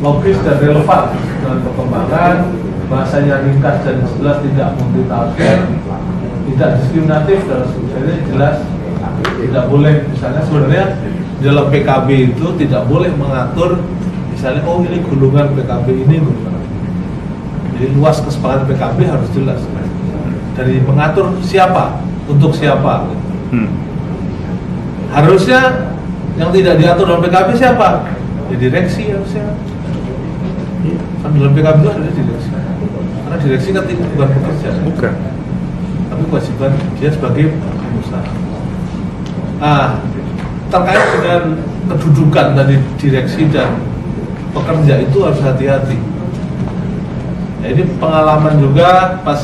logis 0.00 0.36
dan 0.40 0.56
relevan 0.64 1.12
dengan 1.40 1.58
perkembangan 1.64 2.36
bahasanya 2.92 3.34
ringkas 3.48 3.76
dan 3.86 3.96
jelas 4.04 4.38
tidak 4.44 4.68
multitafsir 4.76 5.58
tidak 6.50 6.68
diskriminatif 6.82 7.38
dan 7.48 7.60
sebagainya 7.72 8.16
jelas 8.28 8.56
tidak 9.40 9.64
boleh. 9.72 9.94
Misalnya 10.12 10.42
sebenarnya 10.44 10.84
dalam 11.40 11.66
PKB 11.72 12.08
itu 12.36 12.46
tidak 12.60 12.82
boleh 12.84 13.10
mengatur 13.16 13.80
misalnya 14.30 14.60
oh 14.68 14.84
ini 14.84 15.00
golongan 15.08 15.56
PKB 15.56 15.86
ini 16.04 16.16
golongan 16.20 16.60
jadi 17.80 17.96
luas 17.96 18.20
kesepakatan 18.20 18.68
PKB 18.68 18.98
harus 19.08 19.28
jelas. 19.32 19.60
Dari 20.52 20.84
mengatur 20.84 21.32
siapa 21.40 22.04
untuk 22.28 22.52
siapa. 22.52 23.08
Hmm. 23.50 23.66
harusnya 25.10 25.90
yang 26.38 26.54
tidak 26.54 26.78
diatur 26.78 27.02
dalam 27.10 27.24
PKB 27.24 27.56
siapa? 27.58 28.06
Ya 28.46 28.56
direksi 28.60 29.10
harusnya 29.10 29.39
kan 31.20 31.30
dalam 31.36 31.52
PKB 31.52 31.76
itu 31.80 31.88
ada 31.92 32.10
direksi. 32.12 32.50
Karena 33.20 33.36
direksi 33.38 33.68
kan 33.76 33.84
bukan 33.86 34.28
pekerja. 34.40 34.70
Bukan. 34.84 35.14
tapi 36.10 36.26
kewajiban 36.26 36.74
dia 36.98 37.10
sebagai 37.14 37.54
pengusaha. 37.54 38.26
Nah 39.62 40.02
terkait 40.70 41.06
dengan 41.18 41.42
kedudukan 41.90 42.46
dari 42.54 42.78
direksi 42.98 43.46
dan 43.50 43.78
pekerja 44.54 45.02
itu 45.02 45.18
harus 45.22 45.40
hati-hati. 45.42 45.98
Nah, 47.60 47.68
ini 47.68 47.82
pengalaman 47.98 48.56
juga 48.62 49.20
pas 49.20 49.38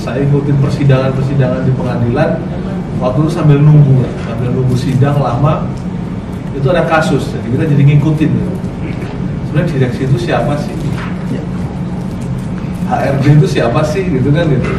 saya 0.00 0.24
ikutin 0.24 0.56
persidangan-persidangan 0.62 1.68
di 1.68 1.72
pengadilan 1.74 2.40
waktu 3.02 3.18
itu 3.26 3.30
sambil 3.34 3.58
nunggu 3.60 4.06
sambil 4.24 4.48
nunggu 4.54 4.74
sidang 4.78 5.18
lama 5.18 5.66
itu 6.54 6.66
ada 6.70 6.86
kasus. 6.86 7.28
Jadi 7.34 7.46
kita 7.54 7.64
jadi 7.66 7.82
ngikutin. 7.94 8.32
Sebenarnya 9.50 9.68
direksi 9.74 10.00
itu 10.06 10.16
siapa 10.16 10.54
sih 10.62 10.77
HRD 12.88 13.24
itu 13.36 13.46
siapa 13.60 13.84
sih 13.84 14.08
gitu 14.08 14.32
kan 14.32 14.48
gitu 14.48 14.72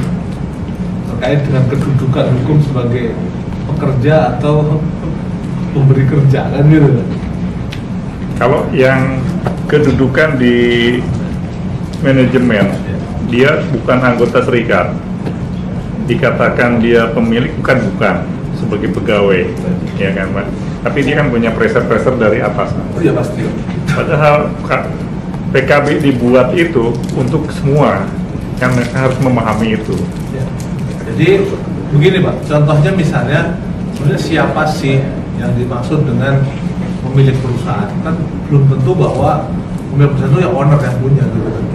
terkait 1.14 1.40
dengan 1.46 1.64
kedudukan 1.70 2.26
hukum 2.42 2.58
sebagai 2.66 3.14
pekerja 3.70 4.34
atau 4.38 4.82
pemberi 5.78 6.04
kerja 6.10 6.50
kan 6.50 6.64
gitu 6.66 6.90
Kalau 8.40 8.64
yang 8.72 9.20
kedudukan 9.68 10.40
di 10.40 10.56
manajemen, 12.00 12.72
dia 13.28 13.60
bukan 13.68 14.00
anggota 14.00 14.40
serikat. 14.48 14.96
Dikatakan 16.08 16.80
dia 16.80 17.12
pemilik 17.12 17.52
bukan 17.60 17.78
bukan 17.92 18.16
sebagai 18.56 18.96
pegawai, 18.96 19.44
ya 20.00 20.16
kan 20.16 20.32
Pak. 20.32 20.48
Tapi 20.88 21.00
dia 21.04 21.20
kan 21.20 21.28
punya 21.28 21.52
pressure-pressure 21.52 22.16
dari 22.16 22.40
atas. 22.40 22.72
itu 22.72 23.12
ya 23.12 23.14
pasti 23.14 23.44
Padahal 23.92 24.48
PKB 25.50 26.06
dibuat 26.06 26.54
itu 26.54 26.94
untuk 27.18 27.50
semua, 27.50 28.06
mereka 28.60 28.96
harus 29.08 29.18
memahami 29.24 29.80
itu. 29.80 29.96
Ya. 30.36 30.46
Jadi 31.10 31.48
begini 31.96 32.18
Pak, 32.22 32.36
contohnya 32.46 32.92
misalnya 32.94 33.42
sebenarnya 33.96 34.22
siapa 34.22 34.68
sih 34.70 35.02
yang 35.40 35.52
dimaksud 35.56 36.06
dengan 36.06 36.44
pemilik 37.02 37.34
perusahaan? 37.40 37.90
Kan 38.04 38.20
belum 38.52 38.68
tentu 38.68 38.92
bahwa 38.94 39.48
pemilik 39.90 40.10
perusahaan 40.14 40.34
itu 40.36 40.42
yang 40.44 40.54
owner 40.54 40.80
yang 40.84 40.98
punya 41.02 41.24
gitu 41.26 41.50
kan. 41.50 41.66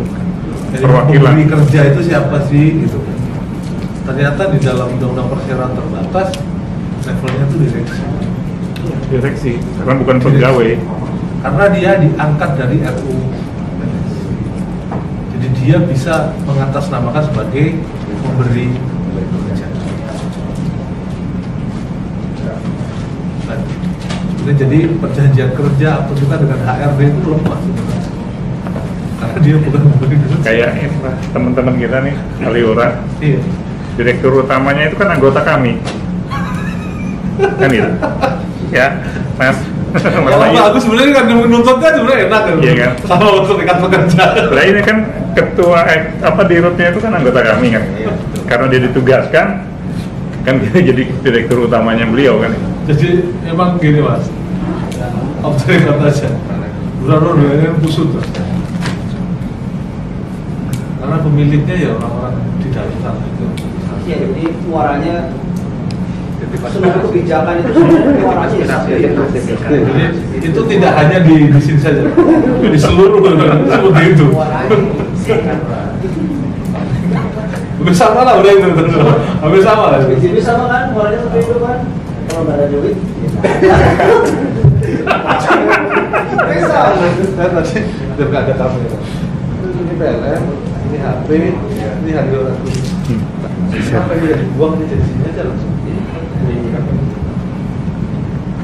Jadi 0.74 0.82
Perwakilan. 0.84 1.22
pemberi 1.22 1.44
kerja 1.50 1.80
itu 1.94 2.00
siapa 2.06 2.36
sih 2.46 2.66
gitu 2.84 2.98
kan. 3.00 3.16
Ternyata 4.04 4.42
di 4.52 4.58
dalam 4.60 4.88
undang-undang 4.94 5.28
persiaran 5.32 5.72
terbatas 5.72 6.28
levelnya 7.08 7.44
itu 7.48 7.56
direksi. 7.64 8.02
Direksi, 9.08 9.52
karena 9.80 9.94
bukan 9.96 10.16
pegawai. 10.20 10.70
Karena 11.44 11.64
dia 11.72 11.90
diangkat 12.00 12.50
dari 12.56 12.76
RUU. 12.84 13.43
Dia 15.64 15.80
bisa 15.80 16.36
mengatasnamakan 16.44 17.24
sebagai 17.24 17.80
pemberi. 18.20 18.68
Nah, 24.44 24.52
jadi 24.52 24.78
perjanjian 25.00 25.50
kerja 25.56 25.88
atau 26.04 26.12
juga 26.12 26.36
dengan 26.36 26.60
HRD 26.60 27.00
itu 27.08 27.28
lemah 27.32 27.58
sebenarnya. 27.64 28.00
Karena 29.16 29.36
dia 29.40 29.56
bukan 29.56 29.80
pemberi 29.88 30.16
kerja. 30.20 30.36
Kayak 30.44 30.70
teman-teman 31.32 31.74
kita 31.80 31.96
nih, 32.04 32.14
Aliora, 32.44 32.88
Iya. 33.24 33.40
direktur 33.96 34.44
utamanya 34.44 34.92
itu 34.92 34.96
kan 35.00 35.08
anggota 35.16 35.40
kami. 35.40 35.80
kan 37.56 37.70
itu. 37.72 37.88
Ya, 38.68 39.00
Mas. 39.40 39.56
Mas 39.96 40.02
Kalau 40.04 40.38
Bayu. 40.38 40.58
bagus 40.60 40.82
sebenarnya 40.84 41.12
kan 41.14 41.24
menuntutnya 41.30 41.88
sebenarnya 41.94 42.20
enak 42.28 42.40
kan. 42.44 42.54
Iya 42.60 42.72
kan? 42.76 42.90
Sama 43.08 43.26
untuk 43.32 43.56
serikat 43.56 43.76
pekerja. 43.80 44.22
Lah 44.52 44.64
ini 44.66 44.80
kan 44.84 44.96
ketua 45.34 45.84
eh, 45.90 46.14
apa 46.22 46.46
di 46.46 46.56
rutnya 46.62 46.94
itu 46.94 47.00
kan 47.02 47.12
anggota 47.18 47.42
kami 47.42 47.74
kan. 47.74 47.84
Karena 48.46 48.66
dia 48.70 48.80
ditugaskan 48.86 49.46
kan 50.44 50.54
dia 50.60 50.76
jadi 50.94 51.02
direktur 51.24 51.66
utamanya 51.66 52.06
beliau 52.06 52.38
kan. 52.38 52.52
Jadi 52.84 53.32
emang 53.48 53.80
gini 53.80 54.00
mas, 54.04 54.28
off 55.40 55.58
the 55.64 55.74
record 55.74 56.04
aja. 56.04 56.30
Bukan 57.04 57.36
ini 57.44 57.68
busuk 57.84 58.16
tuh. 58.16 58.24
Karena 61.00 61.16
pemiliknya 61.20 61.74
ya 61.76 61.90
orang-orang 62.00 62.40
di 62.64 62.68
dalam 62.72 62.96
sana 63.04 63.24
itu. 63.28 63.44
Ya, 64.04 64.16
jadi 64.20 64.44
muaranya 64.68 65.32
seluruh 66.54 67.02
kebijakan 67.08 67.60
itu 67.60 67.70
sebenarnya 67.76 68.20
muaranya 68.20 68.56
ya 68.56 69.10
Jadi 70.32 70.46
itu 70.48 70.60
tidak 70.70 70.92
hanya 70.96 71.18
di, 71.24 71.34
di 71.50 71.60
sini 71.60 71.80
saja, 71.80 72.08
di 72.60 72.78
seluruh 72.78 73.20
seperti 73.68 74.02
itu. 74.16 74.26
Hampir 77.74 77.94
sama 77.96 78.20
lah 78.24 78.34
udah 78.40 78.52
itu, 78.52 78.68
hampir 79.40 79.60
sama 79.64 79.84
lah. 79.92 80.00
jadi 80.04 80.40
sama 80.40 80.64
kan 80.68 80.92
muaranya 80.92 81.20
seperti 81.20 81.48
itu 81.48 81.56
kan 81.60 81.78
kalau 82.28 82.42
nggak 82.48 82.56
ada 82.60 82.66
duit 82.72 82.96
bisa 86.64 86.80
Saya 87.34 87.48
tadi 87.50 87.80
udah 88.14 88.26
nggak 88.30 88.42
ada 88.48 88.54
kamera. 88.56 88.98
Ini 89.64 89.94
PLN, 89.98 90.42
ini 90.88 90.98
HP, 90.98 91.28
ini 92.02 92.10
harga 92.14 92.38
lagu. 92.50 92.68
Apa 93.94 94.10
yang 94.16 94.24
udah 94.24 94.38
dibuang 94.38 94.74
di 94.80 94.86
sini 94.90 95.24
aja 95.28 95.42
langsung. 95.46 95.72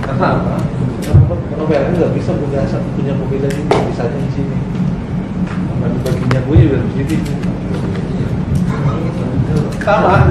Karena 0.06 0.26
apa? 0.38 0.54
Karena 1.50 1.64
PLN 1.66 1.92
nggak 1.98 2.14
bisa 2.16 2.30
punya 2.34 2.60
satu 2.66 2.88
punya 2.96 3.12
mobil 3.14 3.40
ini, 3.44 3.62
bisanya 3.68 4.18
di 4.18 4.30
sini. 4.32 4.56
Sama 5.70 5.86
baginya 6.30 6.46
gue 6.46 6.56
juga 6.62 6.78
sini. 6.94 7.16
Sama. 9.82 10.30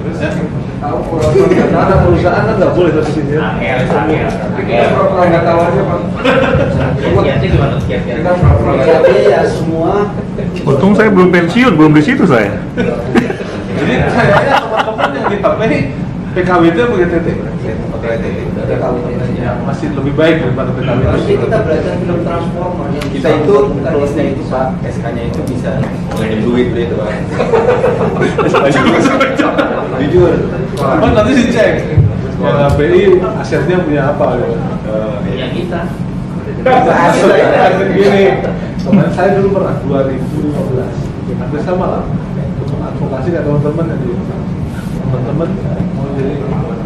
Terus 0.00 0.18
ya, 0.22 0.30
karena 1.74 1.96
perusahaan 2.06 2.46
kan 2.46 2.54
nggak 2.54 2.72
boleh 2.78 2.90
dari 2.94 3.10
sini 3.10 3.34
ya. 3.34 3.50
Kita 3.50 4.86
pura-pura 4.94 5.22
nggak 5.26 5.42
tahu 5.42 5.58
aja 5.58 5.82
Pak. 5.82 5.98
Kita 6.94 8.30
pura-pura 8.38 8.70
nggak 8.78 8.86
tahu. 8.86 9.02
Tapi 9.10 9.26
ya 9.26 9.42
semua 9.42 10.14
Untung 10.60 10.94
saya 10.94 11.10
belum 11.10 11.34
pensiun, 11.34 11.74
belum 11.74 11.92
di 11.98 12.02
situ 12.06 12.22
saya. 12.30 12.62
Jadi 12.78 13.94
kayaknya 14.06 14.54
teman-teman 14.62 15.08
yang 15.18 15.26
di 15.26 15.38
ini 15.66 15.78
PKW 16.30 16.62
itu 16.70 16.82
begitu 16.94 17.16
berarti 18.00 18.30
Ada 18.70 18.76
yang 19.34 19.66
masih 19.66 19.90
lebih 19.98 20.14
baik 20.14 20.46
daripada 20.46 20.70
PKB. 20.78 21.00
Harusnya 21.02 21.36
kita 21.42 21.56
belajar 21.66 21.92
film 21.98 22.18
Transformer 22.22 22.86
yang 22.94 23.06
kita 23.10 23.28
itu 23.42 23.54
terusnya 23.82 24.24
itu 24.30 24.42
pak 24.46 24.66
SK-nya 24.86 25.22
itu 25.26 25.40
bisa 25.50 25.70
ngeluarin 25.82 26.40
duit 26.46 26.68
gitu 26.70 26.94
pak 26.96 27.10
jujur 30.00 30.32
Cuman 30.80 31.10
nanti 31.12 31.32
dicek. 31.34 31.72
Yang 32.40 32.56
HPI 32.72 33.02
asetnya 33.36 33.76
punya 33.84 34.02
apa? 34.16 34.26
gitu. 34.40 34.56
Ya 35.36 35.46
kita. 35.52 35.80
Aset 36.64 37.76
gini. 37.92 38.24
Kemarin 38.80 39.12
saya 39.12 39.36
dulu 39.36 39.60
pernah 39.60 39.76
2015. 39.84 41.36
Hampir 41.36 41.60
sama 41.60 41.84
lah. 41.84 42.02
Advokasi 42.80 43.28
ke 43.28 43.44
teman-teman 43.44 43.92
yang 43.92 44.00
di 44.00 44.08
teman-teman 45.00 45.48
mau 45.96 46.06
jadi 46.14 46.32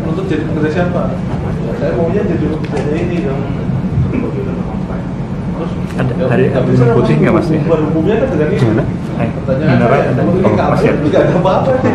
untuk 0.05 0.25
jadi 0.31 0.43
pekerja 0.47 0.71
siapa? 0.71 1.03
Saya 1.81 1.91
maunya 1.99 2.23
jadi 2.25 2.45
pekerja 2.47 2.93
ini 2.95 3.17
dong. 3.27 3.41
Terus 5.55 5.71
Ada 5.95 6.13
ya, 6.19 6.27
hari 6.27 6.45
ada 6.51 6.67
bisa 6.67 6.85
putih 6.91 7.15
nggak, 7.23 7.33
Mas, 7.39 7.47
ya? 7.47 7.63
Hukum 7.63 7.81
hukumnya 7.91 8.15
kan 8.19 8.29
dengan 8.35 8.49
ini. 8.51 8.59
Gimana? 8.59 8.85
Pertanyaan 9.15 9.79
ada. 9.79 9.87
kalau 9.87 10.35
ini 10.35 10.43
Oh, 10.51 10.67
masih 10.75 10.89
ada. 10.91 11.01
juga 11.07 11.17
ada 11.23 11.33
apa-apa 11.39 11.71
nih. 11.79 11.95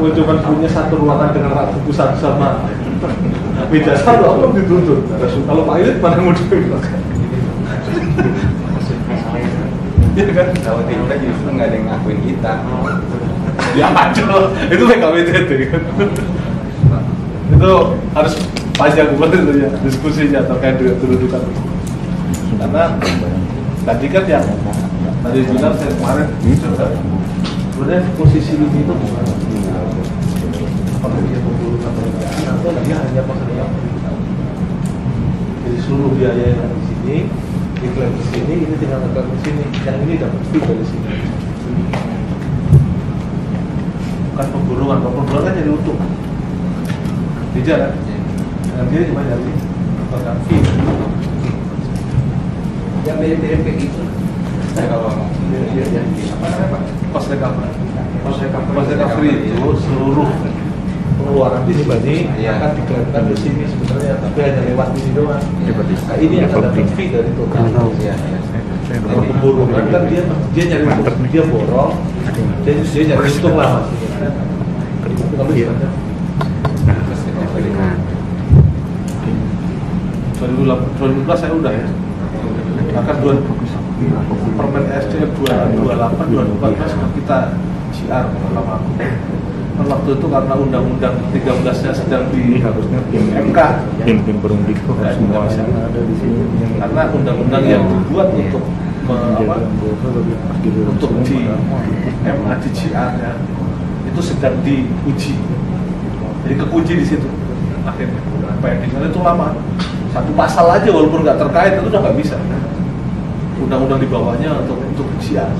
Mau 0.00 0.08
cuma 0.16 0.34
punya 0.40 0.68
satu 0.72 0.94
ruangan 0.96 1.28
dengan 1.36 1.50
rak 1.52 1.66
buku 1.76 1.92
satu 1.92 2.16
sama 2.16 2.64
beda 3.68 3.92
satu 4.00 4.24
apa 4.24 4.44
dituntut. 4.56 5.00
Kalau 5.44 5.62
Pak 5.68 5.76
Ilit 5.84 5.96
mana 6.00 6.20
mau 6.24 6.32
dibilang? 6.32 6.84
Iya 10.14 10.30
kan? 10.30 10.46
kalau 10.62 10.82
kita 10.86 11.14
justru 11.18 11.48
nggak 11.58 11.66
ada 11.68 11.74
yang 11.74 11.86
ngakuin 11.90 12.20
kita 12.22 12.52
Ya 13.74 13.90
aja, 13.90 14.22
itu 14.70 14.82
PKWTT 14.86 15.50
kan. 15.74 15.82
itu 17.44 17.72
harus 18.14 18.34
panjang 18.78 19.14
banget 19.18 19.42
itu 19.42 19.52
ya 19.66 19.70
diskusinya 19.82 20.40
terkait 20.46 20.78
dengan 20.78 20.96
kedudukan. 21.02 21.42
Karena 22.54 22.82
tadi 23.82 24.06
kan 24.14 24.24
yang 24.30 24.46
tadi 25.26 25.38
bilang 25.50 25.74
saya 25.74 25.90
kemarin 25.98 26.28
sebenarnya 27.74 28.00
posisi 28.14 28.54
ini 28.54 28.66
itu 28.70 28.94
bukan 28.94 29.24
kalau 31.02 31.18
dia 31.26 31.38
pemburu 31.42 31.76
atau 31.82 32.70
dia 32.86 32.96
hanya 32.96 33.22
pekerja 33.26 33.64
jadi 35.64 35.78
seluruh 35.82 36.12
biaya 36.14 36.54
yang 36.54 36.70
di 36.70 36.82
sini 36.86 37.16
diklaim 37.82 38.12
di 38.14 38.24
sini 38.30 38.54
ini 38.68 38.74
tinggal 38.78 39.00
ngeklaim 39.02 39.28
di 39.32 39.38
sini. 39.42 39.64
Yang 39.84 39.96
ini 40.06 40.14
dapat 40.20 40.40
fee 40.52 40.62
dari 40.62 40.84
sini 40.86 41.43
bukan 44.34 44.50
pemburuan 44.50 44.98
kalau 44.98 45.14
pemburuan 45.22 45.42
kan 45.46 45.54
jadi 45.54 45.70
utuh. 45.70 45.94
Tidak 47.54 47.76
kan 47.78 47.92
yang 48.74 48.86
dia 48.90 49.06
cuma 49.06 49.22
jadi 49.22 49.50
pegang 50.10 50.38
fee 50.50 50.62
Yang 53.06 53.16
mirip-mirip 53.22 53.60
kayak 53.62 53.76
gitu. 53.78 54.02
ya 54.74 54.84
kalau 54.90 55.14
Iya, 55.54 55.86
iya. 55.86 56.02
apa 56.34 56.46
namanya 56.50 56.66
pak 56.74 56.80
cost 57.14 57.30
recovery. 57.30 57.70
Cost 58.26 58.38
recovery. 58.42 58.74
cost 58.74 58.90
recovery 58.90 59.32
itu 59.54 59.66
seluruh 59.86 60.30
pengeluaran 61.14 61.62
di 61.62 61.72
sini 61.78 62.16
Iya. 62.34 62.58
akan 62.58 62.70
diklaimkan 62.74 63.22
di 63.30 63.36
sini 63.38 63.62
sebenarnya 63.70 64.14
tapi 64.18 64.38
hanya 64.42 64.60
lewat 64.66 64.88
di 64.90 64.98
sini 64.98 65.14
doang. 65.14 65.38
Nah, 65.38 66.16
ini 66.18 66.34
yang 66.42 66.50
dapat 66.50 66.74
fee 66.98 67.14
dari 67.14 67.30
total 67.38 67.86
ya 68.02 68.14
kalau 68.98 69.22
pemburuan 69.30 69.86
kan 69.94 70.02
dia 70.10 70.22
dia 70.50 70.64
nyari 70.74 70.84
untung. 70.90 71.16
Dia 71.30 71.42
borong 71.46 71.92
dia 72.66 72.72
dia 72.82 73.02
nyari 73.14 73.30
untung 73.30 73.54
lah 73.54 73.68
maksudnya 73.78 74.03
Iya. 74.14 75.70
Nah, 76.84 77.94
2012 80.38 81.40
saya 81.40 81.52
udah 81.54 81.72
ya. 81.72 81.86
Bahkan 82.94 83.16
dua 83.22 83.32
permen 84.54 84.84
SDM 84.86 85.30
228 85.42 86.62
2014 86.62 86.98
kan 86.98 87.10
kita 87.16 87.38
CR 87.94 88.24
pertama 88.30 88.78
aku. 88.78 88.90
Waktu 89.74 90.10
itu 90.14 90.26
karena 90.30 90.54
undang-undang 90.54 91.14
13 91.34 91.82
nya 91.82 91.90
sedang 91.90 92.30
di 92.30 92.62
harusnya 92.62 93.02
MK 93.10 93.58
tim 94.06 94.22
tim 94.22 94.38
berunding 94.38 94.78
tuh 94.86 94.94
Nggak 94.94 95.18
semua 95.18 95.50
ada 95.50 95.98
di 95.98 96.14
sini 96.14 96.46
karena 96.78 97.02
undang-undang 97.10 97.64
yang 97.66 97.82
dibuat 97.90 98.30
untuk 98.30 98.62
apa, 99.10 99.56
untuk 100.94 101.10
di 101.26 101.38
MA 102.22 102.52
di 102.62 102.70
CR 102.70 103.10
ya 103.18 103.32
itu 104.14 104.22
sedang 104.22 104.54
diuji. 104.62 105.34
Jadi 106.46 106.54
kekunci 106.54 106.92
di 107.02 107.04
situ. 107.04 107.26
Akhirnya 107.82 108.22
pendingnya 108.62 109.10
itu 109.10 109.20
lama. 109.20 109.50
Satu 110.14 110.30
pasal 110.38 110.70
aja 110.70 110.86
walaupun 110.94 111.26
nggak 111.26 111.42
terkait 111.42 111.82
itu 111.82 111.90
udah 111.90 111.98
nggak 111.98 112.16
bisa. 112.22 112.38
Undang-undang 113.58 113.98
di 113.98 114.06
bawahnya 114.06 114.62
untuk 114.62 114.78
untuk 114.78 115.10
CR 115.18 115.50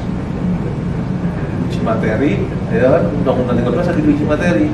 uji 1.64 1.80
materi 1.82 2.46
ya 2.70 3.02
undang-undang 3.10 3.58
13 3.58 3.90
lagi 3.90 4.02
diuji 4.06 4.24
materi. 4.24 4.66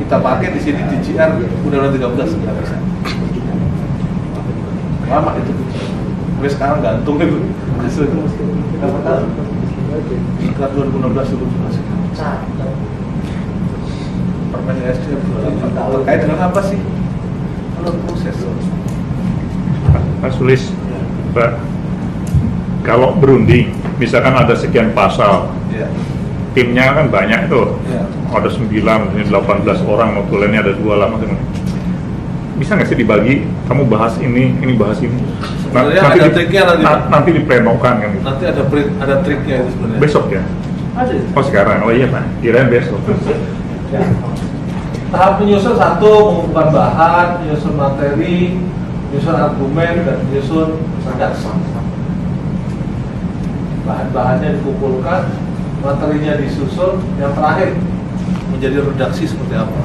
Kita 0.00 0.16
pakai 0.24 0.56
di 0.56 0.60
sini 0.64 0.80
di 0.88 0.96
CR 1.04 1.36
undang-undang 1.36 1.92
13 2.16 2.40
nggak 2.40 2.56
bisa. 2.64 2.76
Lama 5.12 5.30
itu. 5.36 5.52
Sampai 6.32 6.50
sekarang 6.52 6.78
gantung 6.80 7.20
itu. 7.20 7.36
Hasil 7.84 8.08
itu 8.08 8.16
berapa 8.80 8.98
tahun 9.04 9.28
sekitar 10.40 10.72
2016 10.72 11.32
dulu 11.36 11.44
masih 11.64 11.82
permen 14.56 14.76
SDM 14.80 15.20
terkait 16.00 16.18
dengan 16.24 16.38
apa 16.48 16.60
sih 16.64 16.80
kalau 17.76 17.92
proses 18.08 18.36
Pak 20.16 20.32
Sulis, 20.32 20.72
Pak, 21.36 21.60
kalau 22.82 23.12
berunding, 23.14 23.68
misalkan 24.00 24.32
ada 24.32 24.56
sekian 24.56 24.96
pasal, 24.96 25.52
ya 25.68 25.86
timnya 26.56 26.96
kan 26.96 27.12
banyak 27.12 27.52
tuh, 27.52 27.76
ya 27.84 28.00
ada 28.32 28.48
9, 28.48 28.72
ini 29.12 29.24
18 29.28 29.36
orang, 29.84 30.16
notulennya 30.16 30.64
ada 30.64 30.72
dua 30.72 31.04
lama 31.04 31.20
Bisa 32.56 32.80
nggak 32.80 32.88
sih 32.88 32.96
dibagi, 32.96 33.44
kamu 33.68 33.84
bahas 33.86 34.16
ini, 34.18 34.56
ini 34.56 34.72
bahas 34.80 34.96
ini? 35.04 35.20
Nah, 35.76 35.84
Sebenarnya 35.84 36.00
ada 36.00 36.16
di- 36.24 36.34
triknya 36.34 36.62
nanti, 36.64 36.82
na- 36.82 37.04
nanti 37.12 37.30
diplenokan 37.36 37.94
kan 38.00 38.08
gitu. 38.16 38.24
nanti 38.24 38.44
ada 38.48 38.62
print, 38.64 38.88
ada 38.96 39.14
triknya 39.20 39.54
itu 39.60 39.68
sebenarnya 39.76 40.00
Besok 40.00 40.24
ya? 40.32 40.42
ada. 40.96 41.12
Oh 41.36 41.44
sekarang, 41.44 41.78
oh 41.84 41.92
iya 41.92 42.08
Pak, 42.08 42.24
kirain 42.40 42.72
besok. 42.72 42.98
Ya. 43.86 44.02
Tahap 45.16 45.40
menyusun 45.40 45.80
satu 45.80 46.28
mengumpulkan 46.28 46.76
bahan, 46.76 47.40
menyusun 47.40 47.72
materi, 47.72 48.60
menyusun 49.08 49.32
argumen 49.32 50.04
dan 50.04 50.20
menyusun 50.28 50.76
redaksi. 51.08 51.48
Bahan-bahannya 53.88 54.60
dikumpulkan, 54.60 55.32
materinya 55.80 56.36
disusun, 56.36 57.00
yang 57.16 57.32
terakhir 57.32 57.80
menjadi 58.52 58.84
redaksi 58.84 59.24
seperti 59.24 59.56
apa. 59.56 59.80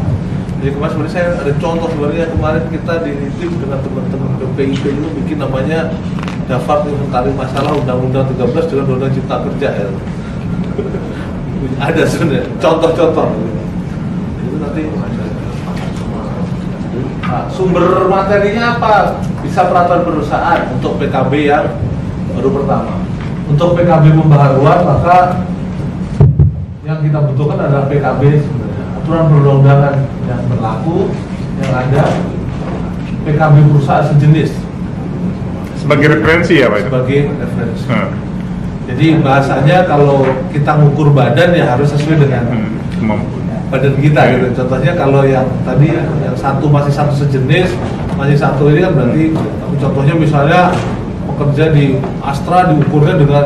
Jadi 0.59 0.75
kemarin 0.75 0.91
sebenarnya 0.99 1.15
saya 1.15 1.27
ada 1.47 1.53
contoh 1.63 1.87
sebenarnya 1.95 2.25
kemarin 2.35 2.63
kita 2.67 2.93
di 3.07 3.11
tim 3.39 3.51
dengan 3.55 3.79
teman-teman 3.87 4.35
BPIP 4.35 4.83
itu 4.83 5.07
bikin 5.15 5.39
namanya 5.39 5.95
daftar 6.51 6.83
inventaris 6.83 7.31
masalah 7.39 7.71
Undang-Undang 7.79 8.35
13 8.35 8.67
dengan 8.67 8.83
Undang-Undang 8.83 9.13
Cipta 9.15 9.37
Kerja 9.47 9.69
ya. 9.79 9.87
ada 11.87 12.03
sebenarnya 12.03 12.51
contoh-contoh 12.59 13.60
Nah, 17.21 17.47
sumber 17.47 18.07
materinya 18.07 18.75
apa 18.75 19.19
bisa 19.39 19.67
peraturan 19.67 20.03
perusahaan 20.03 20.59
untuk 20.71 20.95
PKB 20.95 21.31
yang 21.43 21.65
baru 22.31 22.49
pertama 22.51 22.99
untuk 23.47 23.75
PKB 23.75 24.15
pembaharuan 24.15 24.79
maka 24.83 25.43
yang 26.83 26.99
kita 26.99 27.19
butuhkan 27.31 27.59
adalah 27.61 27.87
PKB 27.87 28.21
sebenarnya 28.43 28.85
aturan 28.95 29.23
perundang-undangan 29.27 29.95
yang 30.27 30.41
berlaku 30.47 31.11
yang 31.59 31.71
ada 31.71 32.03
PKB 33.23 33.55
perusahaan 33.71 34.05
sejenis 34.07 34.51
Sebagai 35.79 36.07
referensi 36.13 36.59
ya 36.59 36.67
Pak? 36.71 36.87
sebagai 36.87 37.19
referensi 37.33 37.83
Hmm. 37.87 38.11
jadi 38.87 39.05
bahasanya 39.19 39.77
kalau 39.83 40.27
kita 40.51 40.71
ngukur 40.79 41.11
badan 41.11 41.55
ya 41.55 41.75
harus 41.75 41.91
sesuai 41.91 42.19
dengan 42.19 42.43
Hmm. 42.47 42.71
Kemampuan. 42.99 43.39
Badan 43.71 43.95
kita 43.97 44.21
gitu. 44.35 44.45
Contohnya 44.61 44.91
kalau 44.99 45.23
yang 45.23 45.47
tadi 45.63 45.95
yang 45.95 46.35
satu 46.35 46.67
masih 46.67 46.91
satu 46.91 47.15
sejenis, 47.15 47.71
masih 48.19 48.35
satu 48.35 48.67
ini 48.67 48.83
kan 48.83 48.91
berarti 48.93 49.23
contohnya 49.79 50.13
misalnya 50.19 50.61
pekerja 51.25 51.71
di 51.71 51.95
Astra 52.19 52.69
diukurnya 52.69 53.15
dengan 53.15 53.45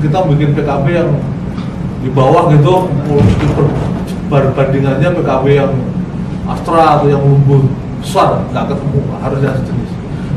kita 0.00 0.18
bikin 0.32 0.56
PKB 0.56 0.86
yang 0.96 1.10
di 2.00 2.08
bawah 2.08 2.48
gitu 2.56 2.88
perbandingannya 4.32 5.12
PKB 5.12 5.44
yang 5.52 5.72
Astra 6.48 6.98
atau 6.98 7.06
yang 7.06 7.20
lumbuh 7.20 7.62
besar 8.00 8.40
nggak 8.50 8.72
ketemu 8.72 8.98
harus 9.20 9.40
yang 9.44 9.56
sejenis. 9.60 9.90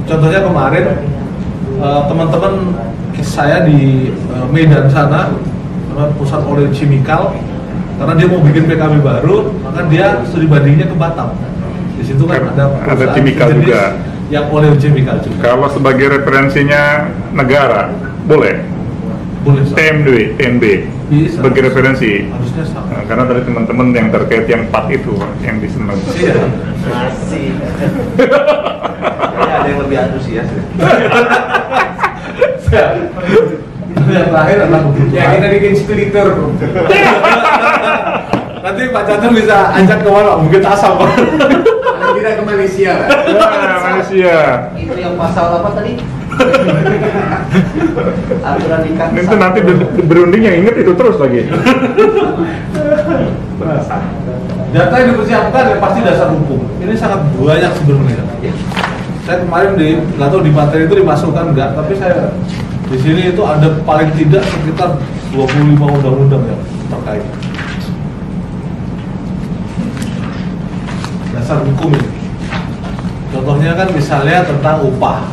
Contohnya 0.03 0.39
kemarin 0.43 0.85
eh, 1.79 2.01
teman-teman 2.11 2.53
saya 3.23 3.63
di 3.63 4.11
eh, 4.11 4.45
Medan 4.51 4.91
sana 4.91 5.31
pusat 6.19 6.41
oleh 6.43 6.67
chemical 6.75 7.31
karena 8.03 8.19
dia 8.19 8.27
mau 8.27 8.43
bikin 8.43 8.67
PKB 8.67 8.93
baru 8.99 9.35
maka 9.63 9.87
dia 9.87 10.19
studi 10.27 10.51
bandingnya 10.51 10.91
ke 10.91 10.95
Batam 10.99 11.39
di 11.39 12.03
Di 12.03 12.03
situ 12.11 12.27
kan 12.27 12.51
ada 12.51 12.83
ada 12.83 13.05
chemical 13.15 13.47
juga. 13.55 13.95
Yang 14.27 14.45
oleh 14.51 14.69
chemical 14.75 15.17
juga. 15.23 15.39
Kalau 15.39 15.67
sebagai 15.71 16.19
referensinya 16.19 17.07
negara, 17.31 17.95
boleh. 18.27 18.59
Boleh. 19.47 19.63
Sam. 19.63 19.75
TMB, 19.79 20.07
TMB 20.35 20.63
Bisa. 21.07 21.39
sebagai 21.39 21.71
referensi. 21.71 22.27
Harusnya 22.27 22.63
sama. 22.67 22.91
Nah, 22.91 23.03
karena 23.07 23.23
dari 23.23 23.41
teman-teman 23.47 23.87
yang 23.95 24.07
terkait 24.11 24.45
yang 24.51 24.67
part 24.67 24.91
itu 24.91 25.15
yang 25.47 25.63
disenang. 25.63 25.95
Iya. 26.19 26.43
Masih. 26.91 27.55
Ada 29.63 29.67
yang 29.71 29.79
lebih 29.87 29.97
antusias. 30.03 30.47
ya. 32.67 32.87
yang 34.03 34.27
terakhir 34.29 34.57
adalah 34.63 34.81
kebutuhan. 34.83 35.13
Ya 35.13 35.23
kita 35.37 35.47
bikin 35.51 35.73
studi 35.75 36.05
tour. 36.09 36.27
Nanti 38.63 38.81
Pak 38.89 39.03
Chandra 39.03 39.29
bisa 39.29 39.57
ajak 39.75 39.97
ke 39.99 40.09
mana? 40.09 40.39
Mungkin 40.39 40.61
asam. 40.63 40.95
Paling 40.95 42.15
tidak 42.15 42.33
ke 42.39 42.43
Malaysia 42.43 42.91
lah. 42.95 43.07
Malaysia. 43.83 44.35
Itu 44.73 44.93
yang 44.95 45.15
pasal 45.19 45.45
apa 45.59 45.69
tadi? 45.75 45.99
Aturan 48.41 48.79
nikah. 48.81 49.07
Itu 49.13 49.35
nanti 49.35 49.59
ber- 49.61 49.93
berunding 50.01 50.41
yang 50.41 50.55
inget 50.63 50.75
itu 50.79 50.91
terus 50.95 51.19
lagi. 51.19 51.45
Data 54.73 54.93
yang 54.97 55.07
dipersiapkan 55.13 55.63
ya 55.69 55.75
pasti 55.77 55.99
dasar 56.01 56.27
hukum. 56.33 56.59
Ini 56.81 56.93
sangat 56.97 57.19
banyak 57.37 57.71
sebenarnya. 57.77 58.23
Saya 59.23 59.37
kemarin 59.39 59.71
di 59.77 59.87
nggak 60.17 60.27
tahu 60.27 60.41
di 60.41 60.51
materi 60.51 60.83
itu 60.83 60.95
dimasukkan 60.99 61.45
enggak, 61.53 61.69
tapi 61.77 61.93
saya 61.95 62.33
di 62.93 62.97
sini 63.01 63.33
itu 63.33 63.41
ada 63.41 63.81
paling 63.81 64.13
tidak 64.13 64.45
sekitar 64.45 65.01
25 65.33 65.81
undang-undang 65.81 66.45
yang 66.45 66.61
terkait. 66.93 67.25
Dasar 71.33 71.65
hukum 71.65 71.89
ini. 71.97 72.09
Contohnya 73.33 73.73
kan 73.73 73.89
misalnya 73.89 74.45
tentang 74.45 74.85
upah. 74.85 75.25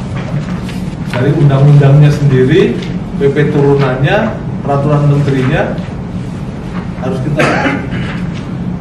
Dari 1.12 1.36
undang-undangnya 1.36 2.08
sendiri, 2.08 2.80
PP 3.20 3.52
turunannya, 3.52 4.40
peraturan 4.64 5.12
menterinya 5.12 5.76
harus 7.04 7.18
kita 7.24 7.44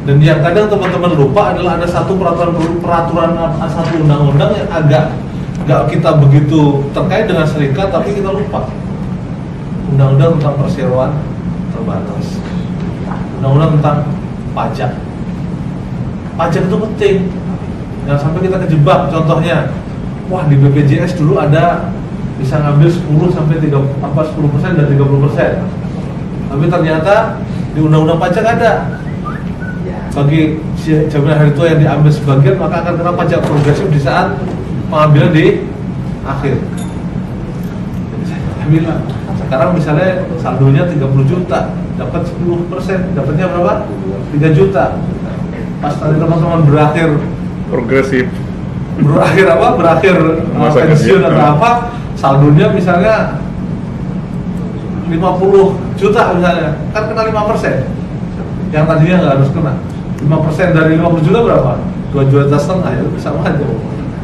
dan 0.00 0.16
yang 0.20 0.40
kadang 0.40 0.68
teman-teman 0.68 1.12
lupa 1.12 1.52
adalah 1.52 1.76
ada 1.76 1.88
satu 1.88 2.16
peraturan 2.16 2.56
peraturan 2.80 3.36
satu 3.68 4.00
undang-undang 4.00 4.52
yang 4.56 4.68
agak 4.72 5.12
nggak 5.64 5.92
kita 5.92 6.10
begitu 6.16 6.84
terkait 6.96 7.28
dengan 7.28 7.44
serikat 7.44 7.92
tapi 7.92 8.16
kita 8.16 8.30
lupa. 8.32 8.64
Undang-undang 9.90 10.38
tentang 10.38 10.54
perseroan 10.62 11.12
terbatas. 11.74 12.26
Undang-undang 13.40 13.70
tentang 13.80 13.98
pajak. 14.54 14.92
Pajak 16.38 16.62
itu 16.70 16.76
penting. 16.76 17.16
Jangan 18.08 18.20
sampai 18.20 18.40
kita 18.48 18.56
kejebak 18.66 19.00
contohnya. 19.12 19.68
Wah 20.30 20.46
di 20.46 20.54
BPJS 20.54 21.18
dulu 21.18 21.42
ada 21.42 21.90
bisa 22.38 22.56
ngambil 22.62 22.88
10 22.88 23.36
sampai 23.36 23.60
3 23.60 23.76
apa 24.00 24.20
10 24.24 24.52
persen 24.54 24.72
dan 24.78 24.86
30 24.88 25.24
persen. 25.28 25.52
Tapi 26.48 26.64
ternyata 26.70 27.14
di 27.76 27.80
undang-undang 27.82 28.18
pajak 28.18 28.44
ada. 28.46 28.98
Bagi 30.10 30.58
jaminan 30.82 31.38
hari 31.38 31.52
tua 31.54 31.70
yang 31.70 31.78
diambil 31.78 32.10
sebagian 32.10 32.58
maka 32.58 32.82
akan 32.82 32.94
kena 32.98 33.12
pajak 33.14 33.40
progresif 33.46 33.86
di 33.94 34.00
saat 34.02 34.34
pengambilan 34.90 35.30
di 35.32 35.46
akhir. 36.26 36.58
Jadi 38.10 38.24
saya 38.26 38.66
bilang 38.68 39.00
sekarang 39.38 39.70
misalnya 39.74 40.26
saldonya 40.38 40.86
30 40.86 41.30
juta 41.30 41.74
dapat 41.98 42.22
10 42.22 42.70
persen 42.70 42.98
dapatnya 43.14 43.46
berapa? 43.50 43.72
3 44.34 44.58
juta 44.58 44.84
pas 45.80 45.96
tadi 45.96 46.20
teman-teman 46.20 46.60
berakhir 46.68 47.08
Progresif. 47.72 48.28
berakhir 49.00 49.46
apa 49.48 49.68
berakhir 49.80 50.16
Masa 50.52 50.84
pensiun 50.84 51.24
atau 51.24 51.44
apa 51.56 51.70
saldonya 52.20 52.68
misalnya 52.70 53.40
50 55.08 55.18
juta 55.98 56.22
misalnya 56.36 56.68
kan 56.92 57.02
kena 57.08 57.22
5 57.32 57.50
persen 57.50 57.74
yang 58.70 58.84
tadinya 58.86 59.16
nggak 59.24 59.34
harus 59.40 59.50
kena 59.50 59.72
5 60.20 60.44
persen 60.46 60.68
dari 60.76 61.00
50 61.00 61.26
juta 61.26 61.38
berapa? 61.42 61.72
2 62.12 62.30
juta 62.30 62.54
setengah 62.54 62.90
ya 62.92 63.02
sama 63.18 63.40
aja 63.48 63.66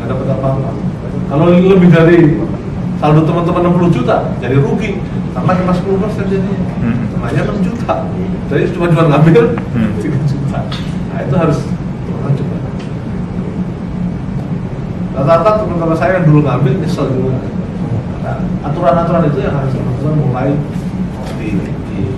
nggak 0.06 0.14
dapat 0.14 0.26
apa-apa 0.32 0.70
kalau 1.26 1.46
lebih 1.50 1.90
dari 1.90 2.38
saldo 2.96 3.26
teman-teman 3.26 3.74
60 3.76 3.90
juta 3.92 4.16
jadi 4.38 4.56
rugi. 4.56 5.02
Karena 5.36 5.52
kena 5.52 5.74
10 5.74 6.00
persen 6.00 6.24
jadinya 6.32 6.56
Hmm. 6.80 6.96
setengahnya 7.04 7.42
6 7.44 7.58
juta. 7.60 7.94
Jadi 8.48 8.62
cuma 8.72 8.86
cuma 8.88 9.04
ngambil 9.10 9.44
Hmm. 9.74 9.90
3 10.00 10.16
juta. 10.24 10.58
Nah 11.12 11.18
itu 11.20 11.34
harus 11.36 11.58
orang 12.08 12.32
coba 12.32 12.56
rata-rata 15.12 15.50
teman-teman 15.60 15.96
saya 15.96 16.12
yang 16.20 16.26
dulu 16.28 16.40
ngambil 16.40 16.72
nyesel 16.76 17.06
juga. 17.08 17.36
Nah, 18.20 18.36
aturan-aturan 18.62 19.28
itu 19.28 19.38
yang 19.40 19.54
harus 19.54 19.72
teman-teman 19.72 20.14
mulai 20.18 20.48
di, 21.36 21.48
di- 21.92 22.16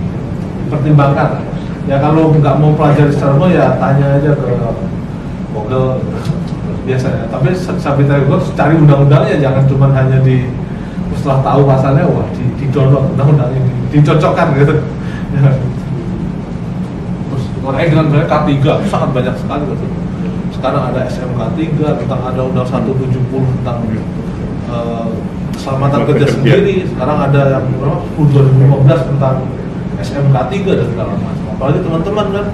dipertimbangkan. 0.63 1.43
Ya 1.87 1.97
kalau 1.97 2.31
nggak 2.31 2.55
mau 2.55 2.71
pelajari 2.75 3.11
secara 3.11 3.33
umum 3.33 3.49
ya 3.49 3.75
tanya 3.79 4.15
aja 4.15 4.31
ke 4.31 4.47
Google 5.51 5.99
biasanya. 6.89 7.23
Tapi 7.29 7.53
sampai 7.53 8.03
tadi 8.09 8.25
gue 8.25 8.39
cari 8.57 8.73
undang-undangnya 8.73 9.37
jangan 9.37 9.63
cuma 9.69 9.93
hanya 9.93 10.17
di 10.25 10.49
setelah 11.13 11.39
tahu 11.45 11.61
pasalnya 11.69 12.05
wah 12.09 12.25
di, 12.33 12.43
di 12.57 12.65
download 12.73 13.13
undang-undang 13.13 13.53
ini 13.53 13.69
dicocokkan 13.93 14.57
gitu. 14.57 14.73
Terus 17.29 17.43
makanya 17.61 17.87
dengan 17.93 18.05
misalnya 18.09 18.27
K3 18.27 18.53
sangat 18.89 19.09
banyak 19.13 19.35
sekali 19.37 19.63
gitu. 19.69 19.87
sekarang 20.59 20.91
ada 20.91 21.07
SMK 21.07 21.39
3 21.55 21.99
tentang 22.03 22.19
ada 22.19 22.41
undang 22.43 22.67
170 22.67 22.99
tentang 23.31 23.77
eh, 24.67 25.07
keselamatan 25.55 25.99
kerja 26.03 26.25
Kerja. 26.27 26.35
sendiri. 26.35 26.75
Sekarang 26.83 27.17
ada 27.19 27.41
yang 27.59 27.65
berapa 27.79 28.03
2015 28.15 29.11
tentang 29.15 29.35
SMK 30.03 30.35
3 30.35 30.79
dan 30.79 30.87
segala 30.91 31.11
macam. 31.15 31.45
Apalagi 31.55 31.79
teman-teman 31.83 32.27
kan 32.31 32.45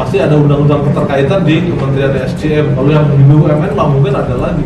pasti 0.00 0.16
ada 0.16 0.32
undang-undang 0.32 0.80
keterkaitan 0.88 1.44
di 1.44 1.68
Kementerian 1.68 2.16
SDM 2.24 2.72
kalau 2.72 2.88
yang 2.88 3.04
di 3.12 3.20
BUMN 3.28 3.76
mungkin 3.76 4.16
ada 4.16 4.32
lagi. 4.40 4.64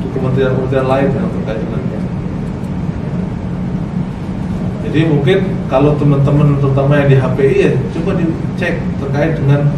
Untuk 0.00 0.10
kementerian-kementerian 0.16 0.88
lain 0.88 1.08
yang 1.12 1.28
terkait 1.28 1.60
dengan 1.60 1.82
jadi 4.92 5.08
mungkin 5.08 5.38
kalau 5.72 5.96
teman-teman 5.96 6.60
terutama 6.60 7.00
yang 7.00 7.08
di 7.08 7.16
HPI 7.16 7.56
ya 7.64 7.72
coba 7.96 8.12
dicek 8.12 8.76
terkait 9.00 9.40
dengan 9.40 9.72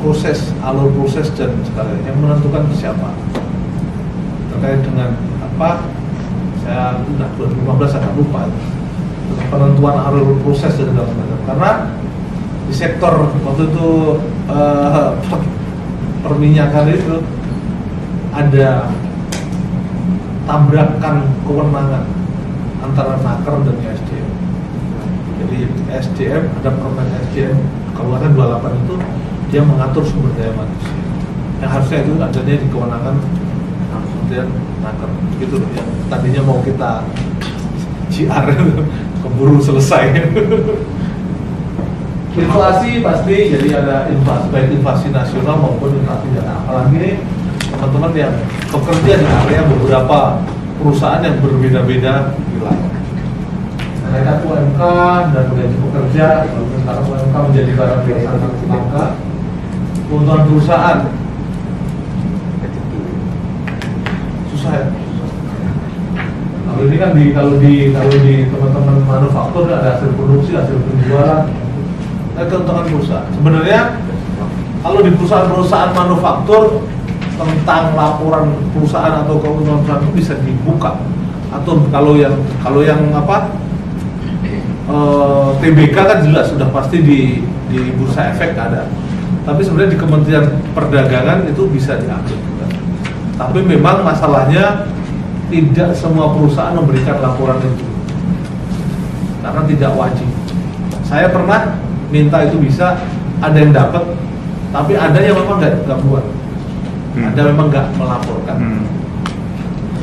proses 0.00 0.56
alur 0.64 0.88
proses 0.96 1.28
dan 1.36 1.52
sekalian 1.68 2.00
yang 2.08 2.16
menentukan 2.16 2.64
siapa? 2.72 3.12
Terkait 4.56 4.80
dengan 4.88 5.20
apa? 5.44 5.84
Saya 6.64 6.96
udah 6.96 7.28
2015 7.36 7.92
saya 7.92 8.00
nggak 8.08 8.16
lupa. 8.16 8.48
Penentuan 9.52 9.96
alur 10.00 10.40
proses 10.40 10.72
dan 10.80 10.96
segala 10.96 11.36
karena 11.44 11.70
di 12.68 12.74
sektor 12.76 13.32
waktu 13.42 13.62
itu 13.72 13.88
per- 15.24 15.50
perminyakan 16.28 16.86
itu 16.92 17.16
ada 18.36 18.92
tabrakan 20.44 21.16
kewenangan 21.48 22.04
antara 22.84 23.16
naker 23.24 23.54
dan 23.64 23.76
SDM. 23.80 24.30
Jadi 25.38 25.58
SDM 25.88 26.44
ada 26.60 26.70
permen 26.76 27.08
SDM 27.30 27.56
keluaran 27.96 28.36
28 28.36 28.84
itu 28.84 28.94
dia 29.48 29.62
mengatur 29.64 30.04
sumber 30.04 30.32
daya 30.36 30.52
manusia. 30.52 30.92
Yang 31.58 31.70
harusnya 31.72 31.98
itu 32.04 32.12
adanya 32.20 32.54
di 32.60 32.68
kewenangan 32.68 33.16
kemudian 33.88 34.48
naker 34.84 35.10
gitu 35.40 35.56
yang 35.72 35.88
tadinya 36.12 36.42
mau 36.44 36.60
kita 36.60 37.00
JR 38.12 38.46
keburu 39.24 39.56
selesai. 39.56 40.04
inflasi 42.36 43.00
pasti 43.00 43.36
jadi 43.56 43.68
ada 43.80 43.96
inflasi 44.12 44.46
baik 44.52 44.68
inflasi 44.76 45.08
nasional 45.08 45.56
maupun 45.56 45.96
inflasi 45.96 46.26
daerah 46.36 46.60
apalagi 46.64 47.24
teman-teman 47.68 48.12
yang 48.16 48.34
bekerja 48.72 49.12
di 49.20 49.26
area 49.26 49.60
beberapa 49.68 50.42
perusahaan 50.78 51.22
yang 51.22 51.36
berbeda-beda 51.42 52.32
wilayah. 52.54 52.90
Kenaikan 53.98 54.40
UMK 54.40 54.82
dan 55.36 55.46
gaji 55.52 55.76
pekerja 55.76 56.26
sementara 56.48 57.00
UMK 57.04 57.34
menjadi 57.52 57.72
barang 57.76 58.02
sangat 58.24 58.52
langka 58.64 59.04
keuntungan 60.08 60.42
perusahaan. 60.48 60.98
Susah 64.48 64.72
ya? 64.72 64.84
Kalau 66.68 66.82
ini 66.88 66.96
kan 66.96 67.10
di 67.12 67.24
kalau 67.36 67.54
di 67.60 67.72
kalau 67.92 68.14
di 68.16 68.34
teman-teman 68.48 68.96
manufaktur 69.04 69.68
ada 69.68 69.98
hasil 69.98 70.14
produksi 70.16 70.56
hasil 70.56 70.78
penjualan 70.88 71.67
keuntungan 72.46 72.86
perusahaan 72.86 73.26
sebenarnya 73.34 73.80
kalau 74.78 75.02
di 75.02 75.10
perusahaan-perusahaan 75.10 75.90
manufaktur 75.90 76.86
tentang 77.38 77.94
laporan 77.94 78.50
perusahaan 78.74 79.26
atau 79.26 79.38
keuntungan 79.42 79.82
perusahaan 79.82 80.02
itu 80.06 80.14
bisa 80.14 80.34
dibuka 80.42 80.98
atau 81.48 81.80
kalau 81.88 82.14
yang 82.18 82.34
kalau 82.60 82.84
yang 82.84 83.00
apa 83.14 83.56
eh, 84.86 85.48
TBK 85.62 85.96
kan 85.96 86.18
jelas 86.22 86.52
sudah 86.52 86.68
pasti 86.70 87.00
di 87.02 87.42
di 87.68 87.80
bursa 87.96 88.32
efek 88.32 88.56
ada 88.56 88.88
Tapi 89.44 89.64
sebenarnya 89.64 89.96
di 89.96 90.00
Kementerian 90.00 90.44
Perdagangan 90.76 91.48
itu 91.48 91.72
bisa 91.72 91.96
diatur. 91.96 92.36
Tapi 93.40 93.64
memang 93.64 94.04
masalahnya 94.04 94.84
tidak 95.48 95.96
semua 95.96 96.36
perusahaan 96.36 96.76
memberikan 96.76 97.16
laporan 97.24 97.56
itu 97.64 97.86
karena 99.40 99.62
tidak 99.64 99.92
wajib. 99.96 100.28
Saya 101.00 101.32
pernah 101.32 101.80
minta 102.08 102.44
itu 102.44 102.56
bisa, 102.60 102.96
ada 103.40 103.56
yang 103.56 103.72
dapat, 103.72 104.04
tapi 104.72 104.92
ada 104.98 105.18
yang 105.20 105.36
memang 105.38 105.56
nggak 105.60 105.74
nggak 105.86 106.00
buat, 106.08 106.24
Hmm. 107.16 107.34
ada 107.34 107.40
memang 107.50 107.66
nggak 107.72 107.86
melaporkan. 107.98 108.56
Hmm. 108.58 108.84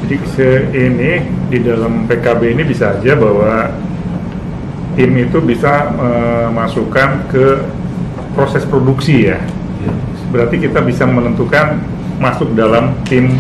Jadi 0.05 0.15
se 0.37 0.49
ini 0.73 1.11
di 1.49 1.59
dalam 1.65 2.05
PKB 2.05 2.41
ini 2.53 2.63
bisa 2.67 2.93
aja 2.93 3.17
bahwa 3.17 3.73
tim 4.93 5.11
itu 5.17 5.37
bisa 5.41 5.89
memasukkan 5.95 7.25
ke 7.29 7.45
proses 8.37 8.61
produksi 8.69 9.31
ya. 9.33 9.39
Ya. 9.81 9.93
Berarti 10.29 10.61
kita 10.61 10.85
bisa 10.85 11.09
menentukan 11.09 11.81
masuk 12.21 12.53
dalam 12.53 12.95
tim 13.07 13.33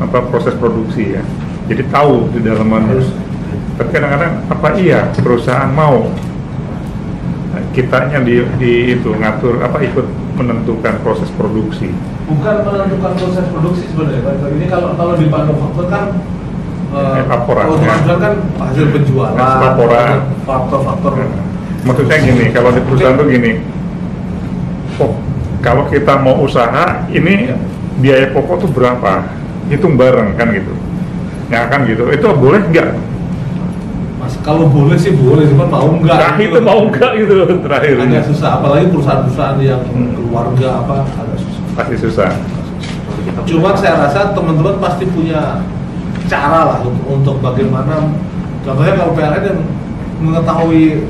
apa 0.00 0.24
proses 0.32 0.56
produksi 0.56 1.14
ya. 1.18 1.22
Jadi 1.68 1.82
tahu 1.92 2.32
di 2.32 2.40
dalam 2.42 2.66
Harus. 2.72 3.12
Tapi 3.76 3.88
kadang-kadang 3.92 4.46
apa 4.48 4.68
iya 4.78 5.08
perusahaan 5.20 5.70
mau 5.70 6.10
kitanya 7.72 8.20
di, 8.20 8.44
di 8.60 8.72
itu 8.94 9.10
ngatur 9.16 9.64
apa 9.64 9.80
ikut 9.80 10.06
menentukan 10.36 10.94
proses 11.00 11.28
produksi. 11.34 11.92
bukan 12.28 12.54
menentukan 12.64 13.12
proses 13.18 13.44
produksi 13.48 13.84
sebenarnya 13.92 14.22
Pak. 14.24 14.52
ini 14.52 14.66
kalau 14.68 14.96
kalau 14.96 15.14
di 15.16 15.26
manufaktur 15.28 15.86
kan 15.88 16.16
eh, 16.92 17.18
Eh, 17.20 17.24
laporan, 17.24 17.66
ya. 17.80 18.14
kan 18.20 18.32
hasil 18.60 18.86
penjualan 18.92 19.32
laporan. 19.36 20.28
faktor-faktor 20.44 21.12
Maksud 21.82 22.06
saya 22.06 22.22
gini, 22.22 22.54
kalau 22.54 22.70
di 22.70 22.78
perusahaan 22.78 23.18
tuh 23.18 23.26
gini, 23.26 23.58
oh, 25.02 25.18
kalau 25.58 25.90
kita 25.90 26.14
mau 26.14 26.38
usaha, 26.38 27.10
ini 27.10 27.50
Ya. 27.50 27.56
biaya 27.98 28.30
pokok 28.30 28.62
tuh 28.62 28.70
berapa? 28.70 29.26
Hitung 29.66 29.98
bareng 29.98 30.38
kan 30.38 30.54
gitu. 30.54 30.70
Ya 31.50 31.66
kan 31.66 31.82
gitu. 31.90 32.06
Itu 32.14 32.30
boleh 32.38 32.62
nggak? 32.70 32.86
Kalau 34.42 34.66
boleh 34.66 34.94
sih 34.94 35.14
boleh 35.14 35.46
cuman 35.46 35.68
mau 35.68 35.88
nggak 35.96 36.18
Nah, 36.18 36.34
itu 36.36 36.58
mau 36.60 36.80
nggak 36.84 37.10
gitu 37.16 37.34
terakhir. 37.60 37.94
agak 37.96 38.24
susah 38.26 38.58
apalagi 38.58 38.90
perusahaan-perusahaan 38.90 39.58
yang 39.60 39.80
Hmm. 39.88 40.12
keluarga 40.12 40.82
apa 40.82 40.94
agak 41.14 41.38
susah 41.38 41.62
Pasti 41.72 41.94
susah. 41.96 42.30
cuman 43.44 43.74
saya 43.74 43.94
rasa 44.00 44.34
teman-teman 44.34 44.76
pasti 44.78 45.06
punya 45.06 45.62
cara 46.26 46.60
lah 46.64 46.78
untuk, 46.80 47.06
untuk 47.06 47.36
bagaimana 47.38 48.10
contohnya 48.60 48.94
kalau 48.94 49.12
PLN 49.12 49.42
yang 49.44 49.60
mengetahui 50.20 51.06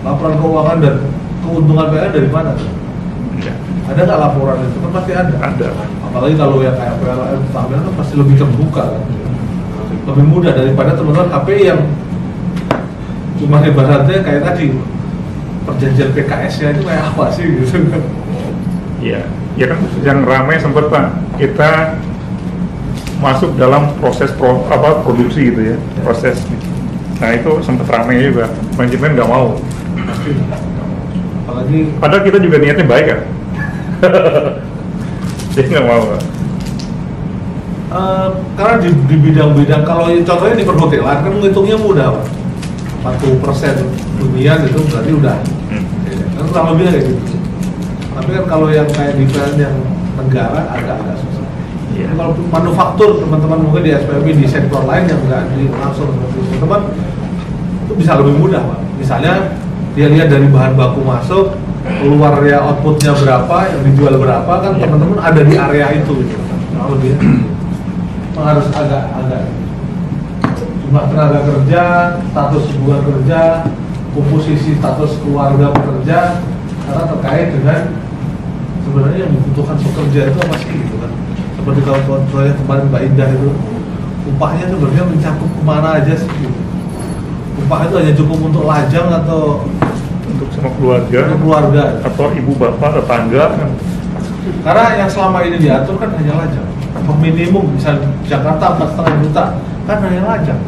laporan 0.00 0.34
keuangan 0.36 0.78
dan 0.78 0.94
keuntungan 1.40 1.86
PLN 1.88 2.12
dari 2.12 2.28
mana 2.28 2.50
tuh? 2.52 2.70
Ya, 3.36 3.52
ada 3.84 4.00
nggak 4.00 4.20
laporan 4.20 4.56
itu 4.60 4.78
kan 4.78 4.90
pasti 4.92 5.12
ada 5.12 5.34
ada. 5.36 5.68
apalagi 6.00 6.34
kalau 6.34 6.56
yang 6.60 6.72
kayak 6.72 6.94
PLN 6.96 7.38
Pertamina 7.44 7.80
kan 7.82 7.94
pasti 7.96 8.14
lebih 8.14 8.34
terbuka 8.36 8.84
kan 8.86 9.02
lebih 10.06 10.24
mudah 10.24 10.52
daripada 10.54 10.94
teman-teman 10.94 11.28
KPI 11.32 11.62
yang 11.66 11.80
cuma 13.36 13.60
ibaratnya 13.60 14.24
kayak 14.24 14.42
tadi 14.44 14.72
perjanjian 15.66 16.10
PKS-nya 16.14 16.68
itu 16.78 16.82
kayak 16.86 17.04
apa 17.12 17.24
sih 17.34 17.44
gitu 17.44 17.76
Iya. 18.96 19.20
Ya 19.56 19.66
kan 19.72 19.80
yang 20.04 20.20
ramai 20.28 20.60
sempat 20.60 20.92
Pak, 20.92 21.36
kita 21.40 21.96
masuk 23.20 23.56
dalam 23.56 23.96
proses 23.96 24.28
pro, 24.36 24.68
apa 24.68 25.00
produksi 25.00 25.52
gitu 25.52 25.72
ya, 25.72 25.76
proses. 26.04 26.36
Nah 27.16 27.32
itu 27.32 27.64
sempat 27.64 27.88
ramai 27.88 28.20
juga. 28.20 28.52
Manajemen 28.76 29.16
nggak 29.16 29.30
mau. 29.30 29.56
apalagi 31.46 31.88
Padahal 32.02 32.22
kita 32.26 32.38
juga 32.42 32.56
niatnya 32.60 32.84
baik 32.84 33.06
kan. 33.08 33.20
Dia 35.56 35.64
nggak 35.64 35.86
mau. 35.88 36.02
Pak. 36.04 36.20
eh, 37.86 38.28
karena 38.60 38.74
di, 38.82 38.88
di 39.08 39.16
bidang-bidang 39.24 39.82
kalau 39.88 40.04
contohnya 40.10 40.56
di 40.60 40.66
perhotelan 40.68 41.16
kan 41.24 41.32
menghitungnya 41.32 41.76
mudah 41.80 42.18
pak 42.18 42.35
40 43.14 43.44
persen 43.44 43.74
dunia 44.18 44.52
itu 44.66 44.80
berarti 44.90 45.12
udah 45.14 45.36
Hmm. 45.66 45.82
kan 46.38 46.44
kurang 46.50 46.66
lebih 46.74 46.84
kayak 46.94 47.04
gitu 47.10 47.36
tapi 48.14 48.30
kan 48.32 48.44
kalau 48.46 48.66
yang 48.70 48.88
kayak 48.90 49.18
di 49.18 49.24
PLN 49.26 49.54
yang 49.58 49.76
negara 50.16 50.60
agak-agak 50.72 51.16
susah 51.20 51.44
Iya. 51.96 52.12
Kalau 52.12 52.36
manufaktur 52.52 53.24
teman-teman 53.24 53.56
mungkin 53.56 53.80
di 53.80 53.88
SPB 53.96 54.36
di 54.36 54.44
sektor 54.44 54.84
lain 54.84 55.08
yang 55.08 55.16
nggak 55.16 55.48
di 55.56 55.64
langsung 55.72 56.12
seperti 56.12 56.60
itu, 56.60 56.66
bisa 57.96 58.12
lebih 58.20 58.36
mudah 58.36 58.60
pak. 58.60 58.78
Misalnya 59.00 59.56
dia 59.96 60.12
lihat 60.12 60.28
dari 60.28 60.44
bahan 60.44 60.76
baku 60.76 61.00
masuk, 61.00 61.56
keluar 62.04 62.36
ya 62.44 62.60
outputnya 62.60 63.16
berapa, 63.16 63.56
yang 63.72 63.80
dijual 63.88 64.14
berapa 64.20 64.52
kan 64.60 64.76
Iya. 64.76 64.82
teman-teman 64.84 65.18
ada 65.24 65.40
di 65.40 65.54
area 65.56 65.86
itu 65.96 66.12
gitu. 66.20 66.36
Nah, 66.76 66.92
lebih 66.92 67.16
harus 68.44 68.66
agak 68.76 69.02
agak 69.16 69.42
jumlah 70.86 71.04
tenaga 71.10 71.40
kerja, 71.42 71.84
status 72.30 72.64
hubungan 72.78 73.02
kerja, 73.10 73.66
komposisi 74.14 74.78
status 74.78 75.18
keluarga 75.18 75.74
pekerja 75.74 76.38
karena 76.86 77.04
terkait 77.10 77.48
dengan 77.58 77.80
sebenarnya 78.86 79.18
yang 79.26 79.32
dibutuhkan 79.34 79.76
pekerja 79.82 80.20
itu 80.30 80.38
apa 80.46 80.56
sih 80.62 80.70
gitu 80.78 80.96
kan? 81.02 81.12
Seperti 81.58 81.80
kalau 81.82 82.22
proyek 82.30 82.54
kemarin 82.62 82.86
Mbak 82.86 83.02
Indah 83.02 83.28
itu 83.34 83.50
upahnya 84.30 84.64
sebenarnya 84.70 85.04
mencakup 85.10 85.50
ke 85.50 85.62
mana 85.66 85.88
aja 85.98 86.14
sih 86.14 86.30
gitu. 86.38 86.58
Upah 87.66 87.80
itu 87.90 87.94
hanya 87.98 88.14
cukup 88.14 88.38
untuk 88.46 88.62
lajang 88.68 89.08
atau 89.10 89.66
Untuk 90.26 90.48
semua 90.54 90.70
keluarga. 90.78 91.18
Untuk 91.26 91.40
keluarga. 91.42 91.82
Atau 92.04 92.30
ibu 92.30 92.52
bapak 92.54 93.02
tetangga. 93.02 93.44
Kan. 93.58 93.70
karena 94.62 94.84
yang 95.02 95.10
selama 95.10 95.42
ini 95.42 95.58
diatur 95.58 95.98
kan 95.98 96.14
hanya 96.14 96.46
lajang. 96.46 96.66
Minimum 97.18 97.74
misal 97.74 97.98
Jakarta 98.26 98.78
empat 98.78 98.94
setengah 98.94 99.14
juta 99.22 99.44
kan 99.86 99.98
hanya 100.02 100.22
lajang 100.22 100.60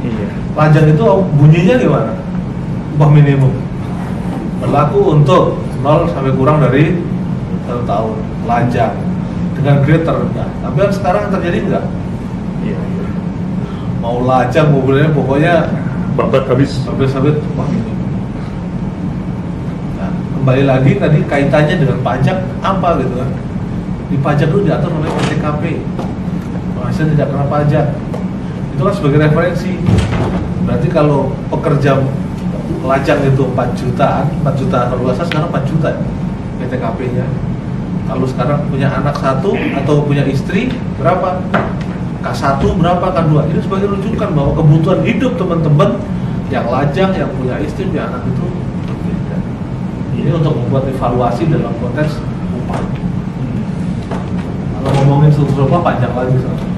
Iya. 0.00 0.28
lajang 0.56 0.86
itu 0.96 1.04
bunyinya 1.36 1.74
gimana? 1.76 2.12
Upah 2.96 3.10
minimum. 3.12 3.52
Berlaku 4.60 5.20
untuk 5.20 5.60
0 5.84 6.08
sampai 6.12 6.32
kurang 6.36 6.64
dari 6.64 6.96
satu 7.68 7.82
tahun. 7.84 8.16
Lajang 8.48 8.92
dengan 9.60 9.76
grade 9.84 10.04
terendah 10.08 10.48
tapi 10.64 10.76
kan 10.80 10.92
sekarang 10.92 11.20
yang 11.28 11.34
terjadi 11.36 11.58
enggak? 11.68 11.84
Iya. 12.64 12.76
iya. 12.80 13.04
mau 14.00 14.24
lajang 14.24 14.72
mobilnya 14.72 15.12
pokoknya 15.12 15.54
Babat 16.16 16.44
habis. 16.50 16.74
sampai-sampai 16.82 17.32
upah 17.32 17.66
minimum. 17.70 17.96
Nah, 19.96 20.10
kembali 20.36 20.62
lagi 20.66 20.92
tadi 20.98 21.18
kaitannya 21.24 21.76
dengan 21.78 21.98
pajak 22.02 22.40
apa 22.60 22.88
gitu 23.00 23.14
kan? 23.14 23.30
Di 24.10 24.16
pajak 24.18 24.48
itu 24.50 24.58
diatur 24.66 24.90
oleh 24.90 25.06
PTKP 25.06 25.62
penghasilan 26.74 27.14
tidak 27.14 27.28
kena 27.30 27.46
pajak 27.46 27.86
itu 28.74 28.80
kan 28.80 28.94
sebagai 28.94 29.18
referensi. 29.22 29.72
Berarti 30.64 30.88
kalau 30.92 31.34
pekerja 31.50 31.98
lajang 32.80 33.20
itu 33.28 33.42
4 33.44 33.76
jutaan 33.76 34.24
4 34.40 34.60
juta 34.60 34.78
kalau 34.88 35.00
nggak 35.04 35.16
salah 35.20 35.28
sekarang 35.28 35.48
4 35.52 35.70
juta 35.70 35.90
PTKP 36.60 36.98
nya 37.12 37.26
kalau 38.08 38.26
sekarang 38.26 38.58
punya 38.66 38.88
anak 38.90 39.14
satu 39.20 39.54
atau 39.54 40.02
punya 40.02 40.24
istri 40.26 40.72
berapa? 40.98 41.38
K1 42.20 42.60
berapa 42.60 43.06
K2 43.16 43.32
ini 43.48 43.60
sebagai 43.64 43.96
rujukan 43.96 44.28
bahwa 44.36 44.52
kebutuhan 44.52 45.00
hidup 45.08 45.40
teman-teman 45.40 45.96
yang 46.52 46.68
lajang 46.68 47.16
yang 47.16 47.30
punya 47.32 47.56
istri 47.64 47.88
punya 47.88 48.12
anak 48.12 48.28
itu 48.28 48.44
berbeda. 48.84 49.36
Ini 50.20 50.30
untuk 50.36 50.52
membuat 50.52 50.84
evaluasi 50.90 51.48
dalam 51.48 51.72
konteks 51.80 52.20
upah. 52.20 52.82
Kalau 54.74 54.90
ngomongin 55.00 55.32
struktur 55.32 55.64
upah 55.64 55.80
panjang 55.80 56.12
lagi 56.12 56.36
soalnya. 56.44 56.68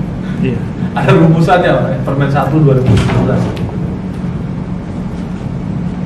Iya. 0.40 0.56
ada 0.96 1.10
rumusannya 1.20 1.68
ya, 1.68 2.00
Permen 2.00 2.32
1 2.32 2.48
2019 2.48 3.28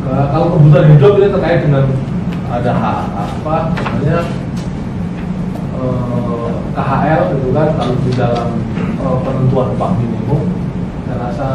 Ke- 0.03 0.29
kalau 0.35 0.47
kebutuhan 0.59 0.87
hidup 0.91 1.13
ini 1.23 1.29
terkait 1.31 1.61
dengan 1.63 1.85
ada 2.51 2.73
hak 2.75 2.99
apa 3.15 3.57
namanya 3.79 4.19
eh, 5.79 6.51
KHL 6.75 7.23
gitu 7.31 7.49
kan 7.55 7.69
kalau 7.79 7.95
di 8.03 8.13
dalam 8.19 8.49
eh, 8.75 9.17
penentuan 9.23 9.67
upah 9.79 9.91
minimum 10.03 10.43
saya 11.07 11.17
rasa 11.31 11.49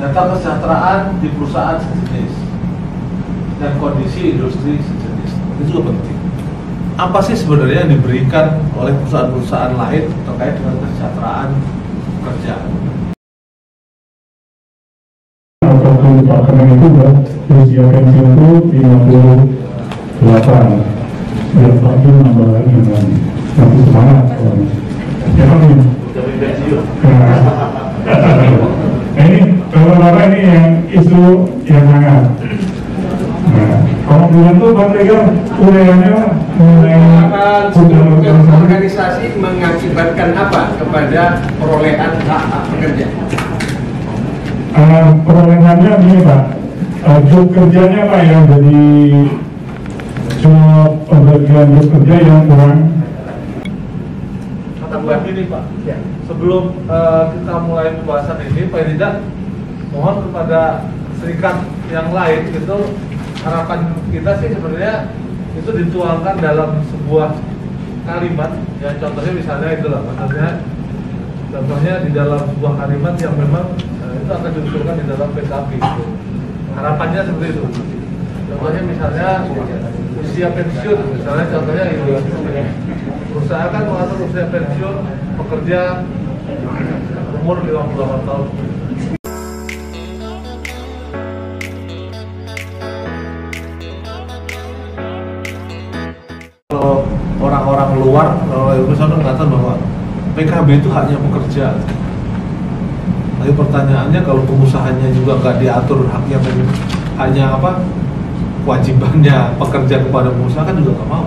data 0.00 0.20
kesejahteraan 0.32 1.20
di 1.20 1.28
perusahaan 1.36 1.76
sejenis 1.76 2.32
dan 3.60 3.76
kondisi 3.76 4.32
industri 4.32 4.80
sejenis. 4.80 5.30
Itu 5.60 5.62
juga 5.68 5.92
penting 5.92 6.19
apa 7.00 7.16
sih 7.24 7.32
sebenarnya 7.32 7.88
yang 7.88 7.96
diberikan 7.96 8.60
oleh 8.76 8.92
perusahaan-perusahaan 8.92 9.72
lain 9.72 10.04
terkait 10.28 10.52
dengan 10.60 10.76
kesejahteraan 10.84 11.48
kerja 12.20 12.54
satu 15.64 16.12
pakenan 16.28 16.68
itu 16.76 16.86
udah 16.92 17.12
usia 17.56 17.84
pensiun 17.88 18.36
itu 18.36 18.52
58 20.20 21.56
dan 21.56 21.72
pagi 21.80 22.08
nambah 22.20 22.48
lagi 22.52 22.76
kan 22.84 23.04
masih 23.56 23.80
semangat 23.88 24.24
soalnya 24.36 24.68
ya 25.40 25.44
kan 25.48 25.58
ini 25.64 25.76
nah, 29.16 29.24
ini 29.24 29.40
Bapak 29.70 30.32
ini 30.32 30.38
yang 30.48 30.68
isu 30.88 31.24
yang 31.68 31.84
hangat. 31.92 32.24
Nah, 33.52 33.84
kalau 34.08 34.26
bilang 34.32 34.56
tuh 34.56 34.72
Pak 34.72 34.88
Tegar 34.96 35.24
uraiannya 35.60 36.49
struktur 37.70 38.36
organisasi 38.52 39.40
mengakibatkan 39.40 40.30
apa 40.36 40.62
kepada 40.76 41.22
perolehan 41.56 42.12
hak 42.28 42.42
hak 42.52 42.62
pekerja? 42.74 43.06
Uh, 44.70 45.08
perolehannya 45.26 45.92
begini 45.98 46.20
Pak, 46.22 46.42
uh, 47.08 47.20
job 47.26 47.46
kerjanya 47.50 48.02
Pak 48.06 48.22
yang 48.22 48.44
jadi 48.46 48.84
job 50.40 50.90
pembagian 51.08 51.66
job 51.74 51.86
kerja 51.98 52.16
yang 52.22 52.40
kurang. 52.46 52.78
Tambah 54.90 55.22
ini 55.22 55.46
Pak, 55.46 55.64
sebelum 56.26 56.74
eh, 56.90 57.24
kita 57.30 57.54
mulai 57.62 57.94
pembahasan 57.94 58.42
ini, 58.42 58.66
Pak 58.74 58.90
Rizal 58.90 59.22
mohon 59.94 60.26
kepada 60.26 60.90
serikat 61.22 61.62
yang 61.94 62.10
lain 62.10 62.50
itu 62.50 62.78
harapan 63.46 63.80
kita 64.10 64.30
sih 64.42 64.50
sebenarnya 64.50 65.14
itu 65.60 65.70
dituangkan 65.84 66.36
dalam 66.40 66.80
sebuah 66.88 67.36
kalimat. 68.08 68.50
Ya 68.80 68.96
contohnya 68.96 69.32
misalnya 69.36 69.68
itu 69.76 69.86
lah 69.92 70.00
maksudnya 70.00 70.48
contohnya 71.52 71.92
di 72.00 72.10
dalam 72.16 72.40
sebuah 72.48 72.72
kalimat 72.80 73.14
yang 73.20 73.34
memang 73.36 73.66
eh, 73.76 74.14
itu 74.24 74.30
akan 74.32 74.50
diusulkan 74.56 74.94
di 74.96 75.04
dalam 75.04 75.28
PKP 75.36 75.70
gitu. 75.76 76.04
harapannya 76.70 77.20
seperti 77.28 77.46
itu. 77.52 77.64
Contohnya 78.50 78.82
misalnya 78.88 79.28
usia 80.24 80.48
pensiun. 80.54 80.98
Misalnya 81.18 81.44
contohnya 81.52 81.84
itu. 81.92 82.12
Perusahaan 83.30 83.70
kan 83.70 83.82
mengatur 83.86 84.18
usia 84.26 84.44
pensiun 84.48 84.96
pekerja 85.38 85.80
umur 87.40 87.56
58 87.62 88.26
tahun 88.26 88.69
haknya 100.90 101.16
pekerja 101.18 101.66
tapi 103.40 103.56
pertanyaannya 103.56 104.20
kalau 104.20 104.44
pengusahanya 104.44 105.08
juga 105.16 105.40
nggak 105.40 105.56
diatur 105.64 106.04
haknya 106.12 106.38
hanya 107.16 107.56
apa 107.56 107.80
kewajibannya 108.64 109.56
pekerja 109.56 109.96
kepada 110.04 110.28
pengusaha 110.28 110.62
kan 110.68 110.76
juga 110.76 111.00
nggak 111.00 111.08
mau. 111.08 111.26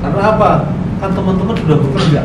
Karena 0.00 0.22
apa? 0.32 0.50
Kan 0.96 1.10
teman-teman 1.12 1.56
sudah 1.60 1.76
bekerja. 1.76 2.22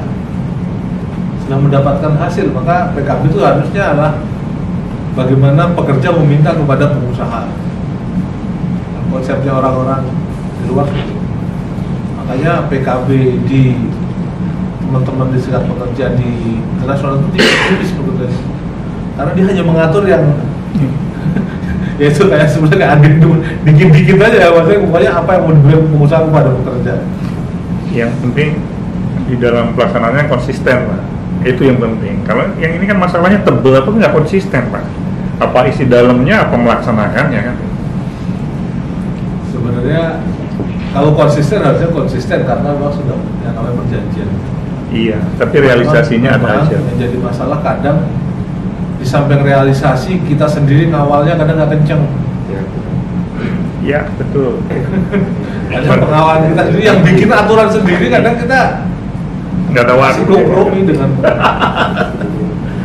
Sudah 1.44 1.58
mendapatkan 1.60 2.14
hasil 2.16 2.48
maka 2.56 2.96
PKB 2.96 3.22
itu 3.28 3.40
harusnya 3.44 3.84
adalah 3.92 4.14
bagaimana 5.20 5.76
pekerja 5.76 6.10
meminta 6.16 6.56
kepada 6.56 6.96
pengusaha. 6.96 7.52
Konsepnya 9.12 9.52
orang-orang 9.60 10.08
di 10.64 10.72
luar. 10.72 10.88
Makanya 12.24 12.72
PKB 12.72 13.08
di 13.44 13.76
teman-teman 14.92 15.32
di 15.32 15.40
serikat 15.40 15.64
pekerja 15.72 16.06
di 16.20 16.60
internasional 16.60 17.24
itu 17.24 17.28
tidak 17.40 17.56
tipis 17.72 17.90
sebetulnya. 17.96 18.28
Karena 19.16 19.32
dia 19.32 19.46
hanya 19.48 19.64
mengatur 19.64 20.04
yang 20.04 20.24
ya 22.02 22.12
itu 22.12 22.28
kayak 22.28 22.52
sebenarnya 22.52 23.00
angin 23.00 23.24
tuh 23.24 23.40
dikit-dikit 23.64 24.20
aja 24.20 24.38
ya 24.44 24.50
maksudnya 24.52 24.84
pokoknya 24.84 25.12
apa 25.16 25.30
yang 25.32 25.44
mau 25.48 25.54
diberi 25.56 25.76
pengusaha 25.80 26.22
kepada 26.28 26.50
pekerja 26.60 26.94
yang 27.96 28.12
penting 28.20 28.60
di 29.32 29.36
dalam 29.40 29.72
pelaksanaannya 29.80 30.28
konsisten 30.28 30.76
pak. 30.92 31.02
Itu 31.48 31.62
yang 31.64 31.80
penting. 31.80 32.28
Kalau 32.28 32.52
yang 32.60 32.76
ini 32.76 32.84
kan 32.84 33.00
masalahnya 33.00 33.40
tebel 33.48 33.80
apa 33.80 33.88
nggak 33.88 34.12
konsisten 34.12 34.68
pak? 34.76 34.84
Apa 35.40 35.72
isi 35.72 35.88
dalamnya 35.88 36.44
apa 36.44 36.60
melaksanakannya 36.60 37.40
kan? 37.48 37.58
Sebenarnya 39.56 40.20
kalau 40.92 41.16
konsisten 41.16 41.64
harusnya 41.64 41.88
konsisten 41.96 42.44
karena 42.44 42.76
memang 42.76 42.92
sudah 42.92 43.16
yang 43.40 43.56
namanya 43.56 43.76
perjanjian 43.88 44.28
iya 44.92 45.18
tapi 45.36 45.56
realisasinya 45.58 46.36
ada 46.36 46.44
Memang 46.44 46.68
aja? 46.68 46.76
yang 46.76 46.98
jadi 47.00 47.18
masalah 47.18 47.60
kadang 47.60 47.98
di 48.96 49.06
samping 49.08 49.42
realisasi 49.42 50.22
kita 50.24 50.46
sendiri 50.46 50.88
ngawalnya 50.88 51.34
kadang 51.34 51.58
nggak 51.58 51.72
kenceng. 51.74 52.04
Ya 53.82 54.06
betul. 54.14 54.62
Ada 55.74 55.88
pengawalan 55.98 56.54
kita 56.54 56.62
sendiri 56.70 56.84
yang 56.86 57.00
bikin 57.02 57.30
aturan 57.32 57.66
sendiri 57.66 58.12
kadang 58.12 58.38
kita 58.38 58.86
nggak 59.72 59.84
ada 59.88 59.94
masih 59.96 60.22
waktu. 60.22 60.34
kompromi 60.36 60.80
dengan 60.84 61.10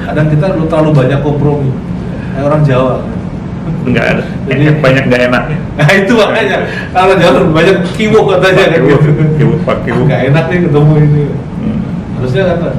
kadang 0.07 0.27
kita 0.31 0.47
terlalu 0.57 0.91
banyak 0.95 1.21
kompromi. 1.21 1.71
Kayak 2.33 2.45
orang 2.47 2.63
Jawa. 2.65 2.95
Nggak 3.85 4.05
ada. 4.09 4.23
Jadi- 4.47 4.79
banyak 4.85 5.05
nggak 5.05 5.23
enaknya 5.29 5.59
nah 5.77 5.89
itu 5.93 6.13
makanya. 6.17 6.59
Kalau 6.89 7.13
Jawa 7.21 7.33
lebih 7.37 7.53
banyak 7.53 7.77
kiwo 7.93 8.21
katanya. 8.33 8.65
Kan 8.65 8.81
Kiwo, 8.81 8.97
gitu 8.97 9.23
kiwo, 9.37 9.55
pak 9.69 9.77
kiwo. 9.85 10.01
nggak 10.09 10.21
enak 10.33 10.45
nih 10.49 10.59
ketemu 10.65 10.93
ini. 11.05 11.25
Harusnya 12.17 12.43
kan 12.57 12.75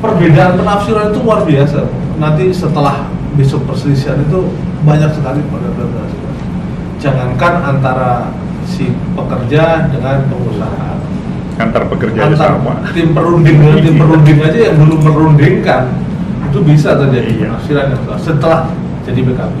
perbedaan 0.00 0.52
penafsiran 0.60 1.06
itu 1.12 1.18
luar 1.24 1.40
biasa. 1.48 1.80
Nanti 2.20 2.52
setelah 2.54 3.08
besok 3.34 3.66
perselisihan 3.66 4.20
itu 4.20 4.48
banyak 4.84 5.10
sekali 5.16 5.40
perbedaan. 5.48 6.10
Jangankan 7.00 7.54
antara 7.76 8.32
si 8.64 8.92
pekerja 9.12 9.92
dengan 9.92 10.24
pengusaha. 10.28 10.96
Antar 11.54 11.86
pekerja 11.86 12.26
antar 12.26 12.58
sama. 12.58 12.82
tim 12.90 13.14
perunding 13.14 13.56
dengan 13.62 13.78
tim 13.78 13.94
perunding 13.94 14.38
aja 14.42 14.58
yang 14.72 14.76
dulu 14.82 14.94
merundingkan 15.06 15.86
itu 16.50 16.58
bisa 16.66 16.98
terjadi 16.98 17.30
Iya. 17.30 17.46
penafsiran 17.50 17.86
yang 17.94 18.00
salah 18.06 18.18
setelah 18.22 18.60
jadi 19.06 19.20
BKP 19.22 19.56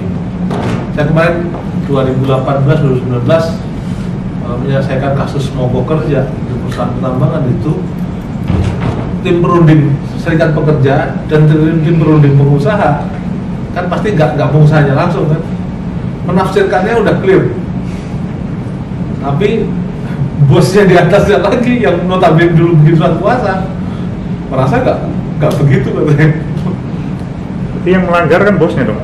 saya 0.94 1.06
kemarin 1.10 1.54
2018 1.86 3.10
2019 3.10 3.30
uh, 3.30 4.56
menyelesaikan 4.62 5.12
kasus 5.18 5.50
mogok 5.54 5.86
kerja 5.90 6.26
pertambangan 6.74 7.46
itu 7.48 7.72
tim 9.24 9.40
perunding 9.40 9.94
serikat 10.20 10.52
pekerja 10.52 11.24
dan 11.30 11.40
tim, 11.48 11.80
tim 11.80 11.96
perunding 11.96 12.34
pengusaha. 12.36 13.08
Kan 13.72 13.84
pasti 13.90 14.14
nggak 14.14 14.36
nggak 14.36 14.50
pengusahanya 14.52 14.94
langsung 14.94 15.26
kan. 15.30 15.40
Menafsirkannya 16.28 17.00
udah 17.00 17.14
clear. 17.22 17.42
Tapi 19.24 19.48
bosnya 20.50 20.84
di 20.84 20.94
atasnya 20.98 21.40
lagi 21.40 21.80
yang 21.80 22.04
notabene 22.04 22.52
dulu 22.52 22.76
bikin 22.84 23.00
surat 23.00 23.16
kuasa 23.16 23.52
merasa 24.52 24.74
nggak 24.82 24.98
nggak 25.40 25.52
begitu 25.62 25.88
katanya. 25.88 26.28
Berarti 27.74 27.88
yang 27.88 28.04
melanggar 28.08 28.40
kan 28.44 28.56
bosnya 28.60 28.84
dong. 28.88 29.00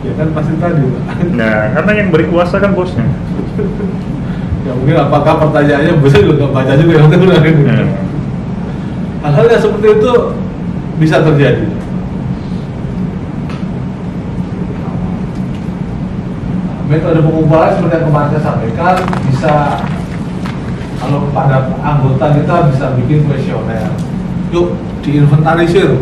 Ya 0.00 0.12
kan 0.16 0.28
pasti 0.32 0.54
tadi 0.56 0.80
Pak. 0.80 1.02
nah 1.36 1.76
karena 1.76 1.92
yang 1.92 2.08
beri 2.08 2.26
kuasa 2.32 2.56
kan 2.56 2.72
bosnya 2.72 3.04
ya 4.60 4.72
mungkin 4.76 4.96
apakah 5.00 5.34
pertanyaannya 5.40 5.92
bosnya 6.04 6.20
juga 6.20 6.34
nggak 6.44 6.52
baca 6.52 6.72
juga 6.76 6.92
yang 6.92 7.08
udah. 7.08 7.40
Hmm. 7.40 7.88
hal-hal 9.20 9.46
yang 9.48 9.62
seperti 9.62 9.88
itu 10.00 10.12
bisa 11.00 11.16
terjadi. 11.24 11.66
Metode 16.90 17.22
pengumpulan 17.22 17.72
seperti 17.78 17.94
yang 17.96 18.06
kemarin 18.10 18.30
saya 18.34 18.42
sampaikan 18.42 18.94
bisa 19.30 19.54
kalau 21.00 21.30
pada 21.32 21.72
anggota 21.80 22.26
kita 22.36 22.54
bisa 22.68 22.84
bikin 23.00 23.24
kuesioner. 23.24 23.88
Yuk 24.52 24.76
diinventarisir. 25.00 25.96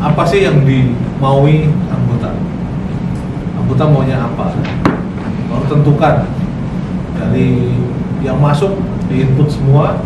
Apa 0.00 0.24
sih 0.24 0.48
yang 0.48 0.64
dimaui 0.64 1.68
anggota? 1.92 2.32
Anggota 3.60 3.84
maunya 3.92 4.16
apa? 4.16 4.56
Baru 5.52 5.66
tentukan 5.68 6.24
dari 7.30 7.78
yang 8.26 8.42
masuk 8.42 8.74
di 9.06 9.22
input 9.22 9.46
semua. 9.46 10.02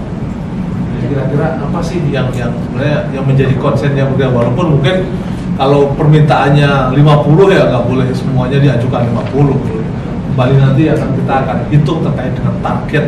Kira-kira 1.05 1.57
apa 1.61 1.81
sih 1.81 2.01
yang 2.13 2.29
yang 2.37 2.53
sebenarnya 2.69 3.09
yang 3.13 3.25
menjadi 3.25 3.57
konsennya 3.61 4.09
berbeda 4.13 4.33
walaupun 4.33 4.79
mungkin 4.79 5.09
kalau 5.57 5.93
permintaannya 5.97 6.97
50 6.97 7.01
ya 7.57 7.63
nggak 7.73 7.85
boleh 7.89 8.09
semuanya 8.13 8.59
diajukan 8.61 9.09
50 9.33 10.33
kembali 10.33 10.55
nanti 10.59 10.83
akan 10.91 11.09
kita 11.15 11.35
akan 11.45 11.59
hitung 11.73 12.01
terkait 12.05 12.33
dengan 12.37 12.55
target. 12.61 13.05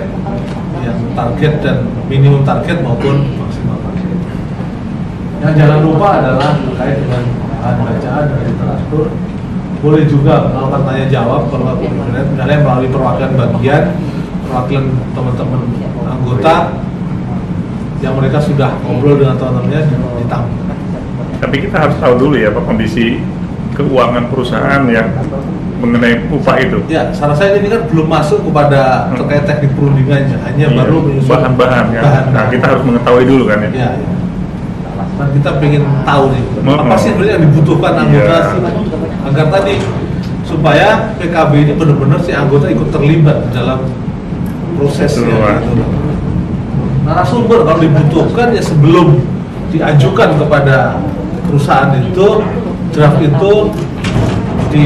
Yang 0.84 0.98
target 1.16 1.52
dan 1.64 1.76
minimum 2.06 2.40
target 2.44 2.80
maupun 2.80 3.36
maksimal 3.36 3.76
target. 3.80 4.08
Yang 5.44 5.52
jangan 5.60 5.78
lupa 5.84 6.08
adalah 6.20 6.50
terkait 6.56 6.96
dengan 7.04 7.22
bacaan 7.66 8.24
dan 8.30 8.40
literatur 8.46 9.06
boleh 9.82 10.02
juga 10.08 10.48
melakukan 10.50 10.82
tanya 10.88 11.06
jawab 11.12 11.40
kalau 11.52 11.62
nggak 11.68 11.78
benar 11.84 12.24
misalnya 12.32 12.58
melalui 12.64 12.88
perwakilan 12.88 13.30
bagian 13.36 13.82
perwakilan 14.46 14.84
teman-teman 15.12 15.60
anggota 16.06 16.56
yang 18.00 18.14
mereka 18.16 18.38
sudah 18.40 18.70
ngobrol 18.84 19.16
dengan 19.20 19.36
teman-temannya 19.36 19.80
ditampung 20.20 20.60
tapi 21.36 21.56
kita 21.68 21.76
harus 21.76 21.96
tahu 22.00 22.14
dulu 22.16 22.34
ya 22.40 22.48
Pak 22.48 22.64
kondisi 22.64 23.20
keuangan 23.76 24.24
perusahaan 24.32 24.82
yang 24.88 25.12
mengenai 25.76 26.24
upah 26.32 26.56
itu 26.56 26.80
Ya, 26.88 27.12
saran 27.12 27.36
saya 27.36 27.60
ini 27.60 27.68
kan 27.68 27.84
belum 27.92 28.08
masuk 28.08 28.48
kepada 28.48 29.12
terkait 29.12 29.44
teknik 29.44 29.76
perundingannya, 29.76 30.40
hanya 30.40 30.64
Iya, 30.72 30.72
baru 30.72 30.96
menyusun 31.04 31.28
bahan-bahan 31.28 31.84
ya. 31.92 32.02
Nah, 32.32 32.48
kita 32.48 32.64
harus 32.72 32.82
mengetahui 32.88 33.24
dulu 33.28 33.44
kan 33.44 33.60
ya. 33.60 33.70
Ya, 33.76 33.88
ya. 33.92 34.08
dan 35.16 35.28
kita 35.32 35.50
pengen 35.60 35.84
tahu 36.04 36.24
nih 36.32 36.44
apa 36.76 36.94
sih 37.00 37.08
sebenarnya 37.12 37.32
yang 37.36 37.44
dibutuhkan 37.48 37.92
anggota 37.96 38.36
Iya. 38.36 38.95
Agar 39.26 39.46
tadi 39.50 39.82
supaya 40.46 41.10
PKB 41.18 41.52
ini 41.66 41.72
benar-benar 41.74 42.22
si 42.22 42.30
anggota 42.30 42.70
ikut 42.70 42.94
terlibat 42.94 43.50
dalam 43.50 43.82
prosesnya 44.78 45.62
gitu. 45.62 45.82
narasumber 47.02 47.66
kalau 47.66 47.80
dibutuhkan 47.82 48.54
ya 48.54 48.62
sebelum 48.62 49.18
diajukan 49.74 50.38
kepada 50.38 51.02
perusahaan 51.50 51.90
itu 51.98 52.46
draft 52.94 53.18
itu 53.18 53.52
di 54.70 54.84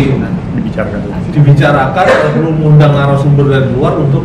dibicarakan 0.56 1.00
dibicarakan 1.30 2.06
perlu 2.34 2.50
mengundang 2.56 2.92
narasumber 2.96 3.46
dari 3.52 3.68
luar 3.76 4.00
untuk 4.00 4.24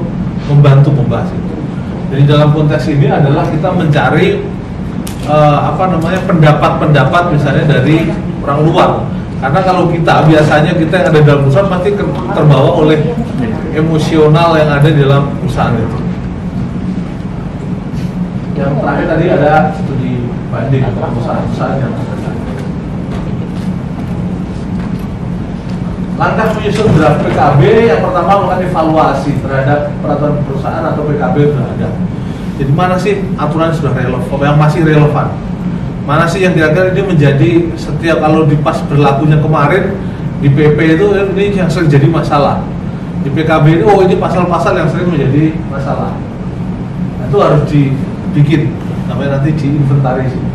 membantu 0.50 0.90
membahas 0.94 1.30
itu. 1.34 1.56
Jadi 2.14 2.24
dalam 2.30 2.54
konteks 2.54 2.86
ini 2.90 3.10
adalah 3.10 3.50
kita 3.50 3.70
mencari 3.74 4.46
eh, 5.26 5.58
apa 5.60 5.84
namanya 5.90 6.22
pendapat-pendapat 6.30 7.24
misalnya 7.34 7.66
dari 7.66 8.10
orang 8.46 8.60
luar. 8.66 8.90
Karena 9.46 9.62
kalau 9.62 9.94
kita 9.94 10.26
biasanya 10.26 10.74
kita 10.74 11.06
yang 11.06 11.08
ada 11.14 11.22
dalam 11.22 11.46
perusahaan 11.46 11.70
pasti 11.70 11.94
terbawa 12.34 12.82
oleh 12.82 12.98
emosional 13.78 14.58
yang 14.58 14.74
ada 14.74 14.90
di 14.90 15.06
dalam 15.06 15.38
perusahaan 15.38 15.78
itu. 15.78 16.00
Yang 18.58 18.74
terakhir 18.82 19.06
tadi 19.06 19.26
ada 19.30 19.70
studi 19.78 20.26
banding 20.50 20.82
perusahaan-perusahaan 20.98 21.78
yang. 21.78 21.94
Langkah 26.18 26.48
menyusun 26.58 26.90
draft 26.98 27.22
PKB 27.22 27.62
yang 27.86 28.02
pertama 28.02 28.50
melakukan 28.50 28.66
evaluasi 28.66 29.32
terhadap 29.46 29.94
peraturan 30.02 30.42
perusahaan 30.50 30.90
atau 30.90 31.06
PKB 31.06 31.36
yang 31.38 31.54
sudah 31.54 31.70
ada. 31.70 31.90
Jadi 32.58 32.72
mana 32.74 32.98
sih 32.98 33.22
aturan 33.38 33.70
sudah 33.70 33.94
relevan, 33.94 34.40
yang 34.42 34.58
masih 34.58 34.82
relevan? 34.82 35.38
Mana 36.06 36.30
sih 36.30 36.46
yang 36.46 36.54
kira-kira 36.54 36.94
ini 36.94 37.02
menjadi 37.02 37.52
setiap 37.74 38.22
kalau 38.22 38.46
di 38.46 38.54
pas 38.62 38.78
berlakunya 38.86 39.42
kemarin 39.42 39.98
di 40.38 40.54
PP 40.54 41.02
itu 41.02 41.06
ini 41.18 41.58
yang 41.58 41.70
sering 41.70 41.90
jadi 41.90 42.06
masalah. 42.06 42.62
Di 43.26 43.34
PKB 43.34 43.82
ini 43.82 43.84
oh 43.90 44.06
ini 44.06 44.22
pasal-pasal 44.22 44.78
yang 44.78 44.86
sering 44.86 45.10
menjadi 45.10 45.58
masalah. 45.66 46.14
Nah, 47.18 47.26
itu 47.26 47.38
harus 47.42 47.62
dibikin 47.66 48.78
namanya 49.10 49.42
nanti 49.42 49.58
diinventarisir. 49.58 50.46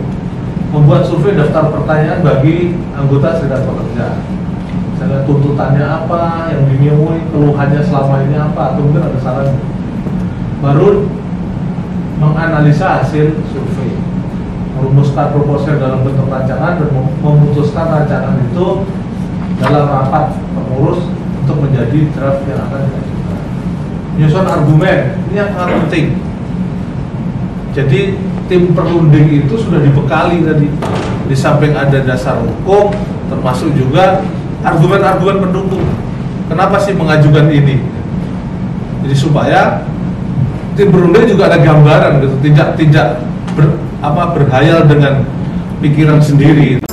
Membuat 0.70 1.02
survei 1.02 1.34
daftar 1.34 1.66
pertanyaan 1.74 2.22
bagi 2.22 2.78
anggota 2.94 3.42
serikat 3.42 3.66
pekerja 3.66 4.22
misalnya 5.00 5.24
tuntutannya 5.24 5.80
apa, 5.80 6.52
yang 6.52 6.68
dinemui, 6.68 7.24
keluhannya 7.32 7.80
selama 7.80 8.20
ini 8.20 8.36
apa, 8.36 8.76
atau 8.76 8.84
mungkin 8.84 9.08
ada 9.08 9.16
saran. 9.16 9.56
Baru 10.60 11.08
menganalisa 12.20 13.00
hasil 13.00 13.32
survei, 13.48 13.96
merumuskan 14.76 15.34
proposal 15.34 15.76
dalam 15.80 16.06
bentuk 16.06 16.30
rancangan 16.30 16.78
dan 16.78 16.88
mem- 16.94 17.16
memutuskan 17.20 17.86
rancangan 17.90 18.34
itu 18.40 18.66
dalam 19.60 19.84
rapat 19.88 20.36
pengurus 20.54 21.10
untuk 21.44 21.56
menjadi 21.66 21.98
draft 22.14 22.42
yang 22.46 22.60
akan 22.68 22.80
diajukan. 22.88 23.38
Menyusun 24.16 24.46
argumen, 24.46 24.98
ini 25.28 25.34
yang 25.36 25.50
sangat 25.52 25.76
penting. 25.86 26.06
Jadi 27.70 28.00
tim 28.50 28.62
perunding 28.74 29.46
itu 29.46 29.54
sudah 29.54 29.78
dibekali 29.78 30.42
tadi 30.42 30.66
di 31.30 31.36
samping 31.38 31.70
ada 31.70 32.02
dasar 32.02 32.42
hukum 32.42 32.90
termasuk 33.30 33.70
juga 33.78 34.26
argumen-argumen 34.66 35.38
pendukung. 35.38 35.86
Kenapa 36.50 36.82
sih 36.82 36.98
mengajukan 36.98 37.46
ini? 37.46 37.78
Jadi 39.06 39.14
supaya 39.14 39.86
tim 40.74 40.90
berunding 40.90 41.30
juga 41.30 41.46
ada 41.46 41.62
gambaran 41.62 42.26
gitu, 42.26 42.36
tidak 42.50 42.74
tidak 42.74 43.06
apa 44.00 44.32
berhayal 44.32 44.88
dengan 44.88 45.24
pikiran 45.84 46.20
sendiri. 46.24 46.89